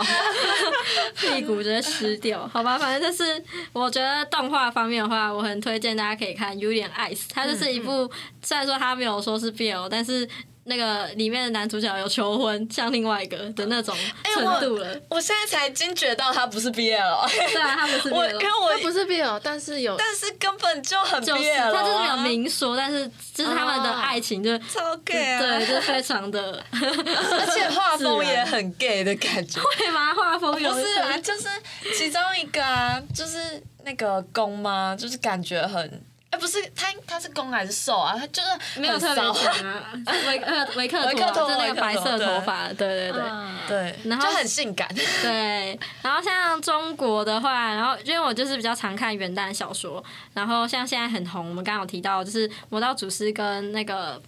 [1.20, 2.78] 屁股直接湿掉，好吧？
[2.78, 3.44] 反正就是，
[3.74, 8.10] 我觉得动画方面的话，我很推荐大家可以看《有点 Ice》，它就是一部
[8.44, 10.28] 虽然说它没有说是 BL，但是。
[10.68, 13.96] 那个里面的男主角有求婚，像另外一个的那种
[14.34, 15.00] 程度了。
[15.10, 17.30] 我现在才惊觉到他不是 BL。
[17.54, 18.32] 对啊，他不是 BL。
[18.32, 21.72] 因为我不是 BL，但是有，但是根本就很 BL。
[21.72, 29.62] 他就是没有明说，但是就是他们的爱情就超 gay，对，就非常的，而且画 风也很 gay 的感觉。
[29.62, 30.16] 会吗？
[30.16, 31.48] 画风不是啊，就是
[31.96, 34.96] 其中一个啊，就是那个公吗？
[35.00, 36.02] 就是感觉很。
[36.38, 38.14] 不是他，他是攻还是受啊？
[38.18, 39.94] 他就是没有特别强 啊。
[40.28, 43.22] 维克维克托就那个白色头发，对对对
[43.68, 44.86] 对，然后很性感。
[45.22, 50.04] 对，然后像中国的话，然后因为我就是比较常看元旦小说，
[50.34, 54.18] 然后像现在很红，我们刚刚有提到就是《魔道祖师》跟那个《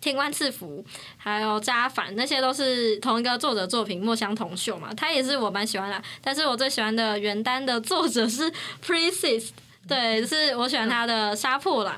[0.00, 0.84] 天官赐福》，
[1.16, 4.92] 还有《扎反》，那些都是同一个作者作品，墨香铜臭嘛。
[4.94, 8.52] 他也是我蛮喜欢的，但是我最喜欢的元旦的作者是
[8.84, 9.50] Princess。
[9.88, 11.94] 对，就是我喜欢他的《杀破狼》，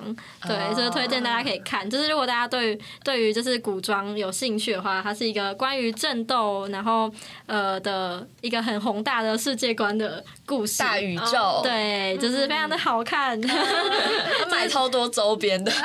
[0.47, 1.89] 对，就是推荐大家可以看。
[1.89, 7.11] 就是如果大家对对于就是古装有兴趣的话，它是一个关于战斗，然后
[7.47, 10.78] 呃的一个很宏大的世界观的故事。
[10.78, 13.39] 大宇宙，对，就是非常的好看。
[14.51, 15.80] 买超多周边的， 对，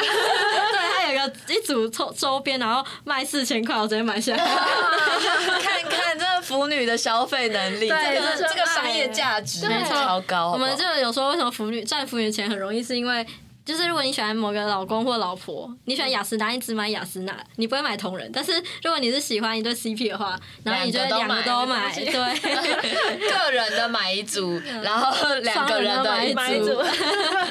[0.95, 4.43] 他有一个一组周周边，然后卖四千块，我直接买下来。
[5.61, 10.51] 看看这腐女的消费能力，这个这个商业价值超高。
[10.51, 11.83] 我们就有说为什么腐女。
[11.83, 13.25] 赚服务员钱很容易，是因为
[13.65, 18.29] 就是如果你喜欢某个老公或老婆，你喜欢雅诗娜，你只买雅诗娜，你不会买同人。
[18.33, 18.51] 但是
[18.83, 26.75] 如果你是喜欢一对 CP 的话，然后你就两个都买，对， 个人的买一组，然后两个人的买一组，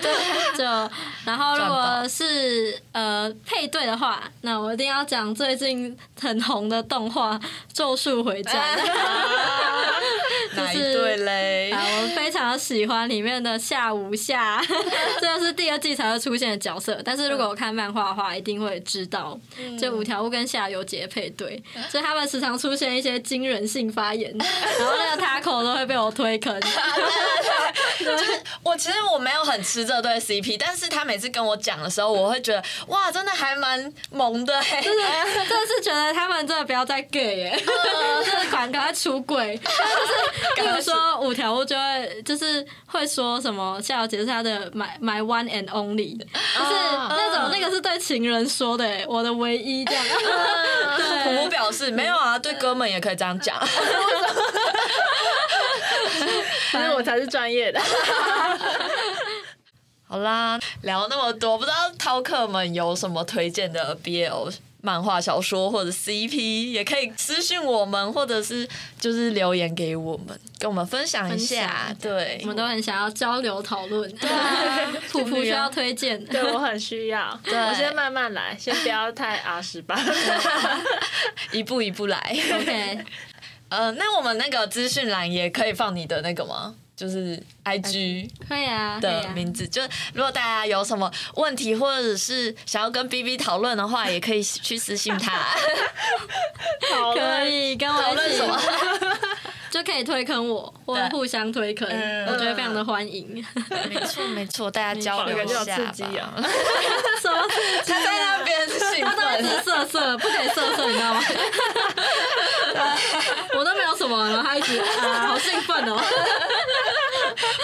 [0.02, 0.64] 对，就
[1.24, 7.38] 然后如果是呃配对的话，那我一定要讲最近很红的动画
[7.72, 8.78] 《咒术回战》。
[10.54, 11.70] 哪一对嘞？
[11.70, 14.62] 啊，我非常喜欢里面的夏无夏，
[15.20, 17.00] 这个是第二季才会出现的角色。
[17.04, 19.38] 但是如果我看漫画的话，一定会知道，
[19.78, 26.58] 就五条悟跟夏油杰配对，所以他们时常出现一些惊人性发言， 然后那个塔口都会被我推坑。
[27.98, 37.56] 就是我其实我没有很吃这对 CP，但是他每次跟我讲的时候，我会觉得哇，真的还蛮萌的，真的，真的是觉得他们真的不要再 gay 耶，
[38.24, 46.70] 就是赶赶快出轨，就是比如说五条悟就会就是会说什么夏小姐是他的 my my one and only，就是
[47.08, 50.04] 那种那个是对情人说的，我的唯一这样。
[51.24, 53.58] 对，我表示没有啊，对哥们也可以这样讲。
[56.70, 57.80] 反正我才是专业的。
[60.08, 64.52] 好啦，聊那么多，不知道饕客们有什么推荐的 BL
[64.82, 68.68] 漫画小说或者 CP，也可以私信我们，或者是
[69.00, 71.94] 就是留言给我们，跟我们分享一下。
[72.00, 74.10] 对，我们都很想要交流讨论。
[74.16, 74.28] 对，
[75.10, 77.40] 普普需要推荐，对我很需要。
[77.44, 79.98] 对，我先慢慢来，先不要太阿十吧，
[81.52, 82.36] 一步一步来。
[82.54, 82.98] OK。
[83.70, 86.74] 呃，那我们那个资讯栏也可以放你的那个吗？
[86.96, 89.66] 就是 I G 可以啊的名字。
[89.66, 89.82] 就
[90.14, 95.32] 如果大家有什么问题，或者是想要跟 B B 讨论的话， 也可以去私信他。
[97.14, 98.60] 可以跟我讨论什么？
[99.70, 102.26] 就可以推坑我，或互相推坑，嗯。
[102.26, 103.42] 我觉得非常的欢迎。
[103.88, 106.34] 没错没错，大家交流一下刺激吧。
[106.36, 106.44] 啊！
[107.22, 107.48] 什么？
[107.86, 111.22] 他在那边兴他都一直，色色，不可以色色，你知道吗？
[113.58, 116.00] 我都没有什么，然后他一直啊，好兴奋哦。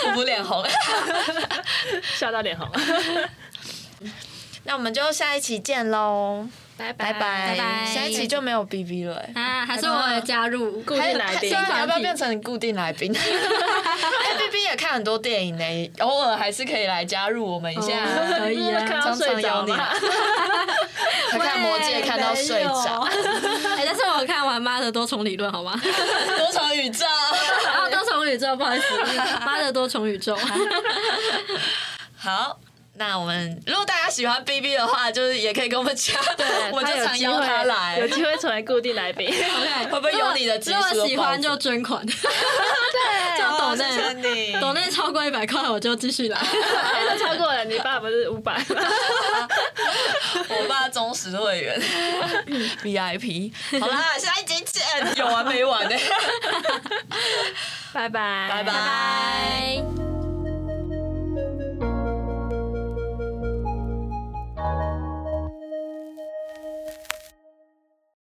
[0.07, 0.65] 我不脸红。
[2.17, 2.69] 笑到脸红。
[4.65, 6.47] 那我们就下一期见喽，
[6.79, 7.19] 拜拜拜。
[7.19, 9.33] 拜拜下一期就没有 B B 了、欸。
[9.35, 13.23] 啊，还是我也加入固定来宾要不要变成固定来宾哎
[14.39, 18.05] ？B B 也看很多电影呢，偶尔还是可以来加入我们一下。
[18.05, 19.77] 哦可以啊看到睡着吗？
[21.31, 23.01] 他看魔戒看到睡着，
[23.77, 25.79] 哎、但是我看完《妈的多重理论》好吗？
[25.83, 27.05] 多重宇宙。
[27.65, 28.85] 然 后多重宇宙，不好意思，
[29.45, 30.37] 《妈的多重宇宙》。
[32.17, 32.59] 好。
[32.99, 39.29] 那我们如果大家喜欢 B B 的话，就是也可以跟我们讲，对， 我就常他有机邀他来，有机会成为固定来宾。
[39.33, 42.15] OK，会不会有你的集如果喜欢就捐款，对
[43.39, 46.39] 就抖内你，抖内超过一百块我就继续来。
[46.39, 48.65] 哎，都超过了，你爸不是五百吗？
[50.49, 51.81] 我爸忠实会员
[52.83, 53.53] VIP。
[53.81, 54.83] 好啦，下一集见，
[55.17, 55.97] 有完没完呢？
[57.93, 58.73] 拜拜，拜拜。
[58.73, 60.18] 拜。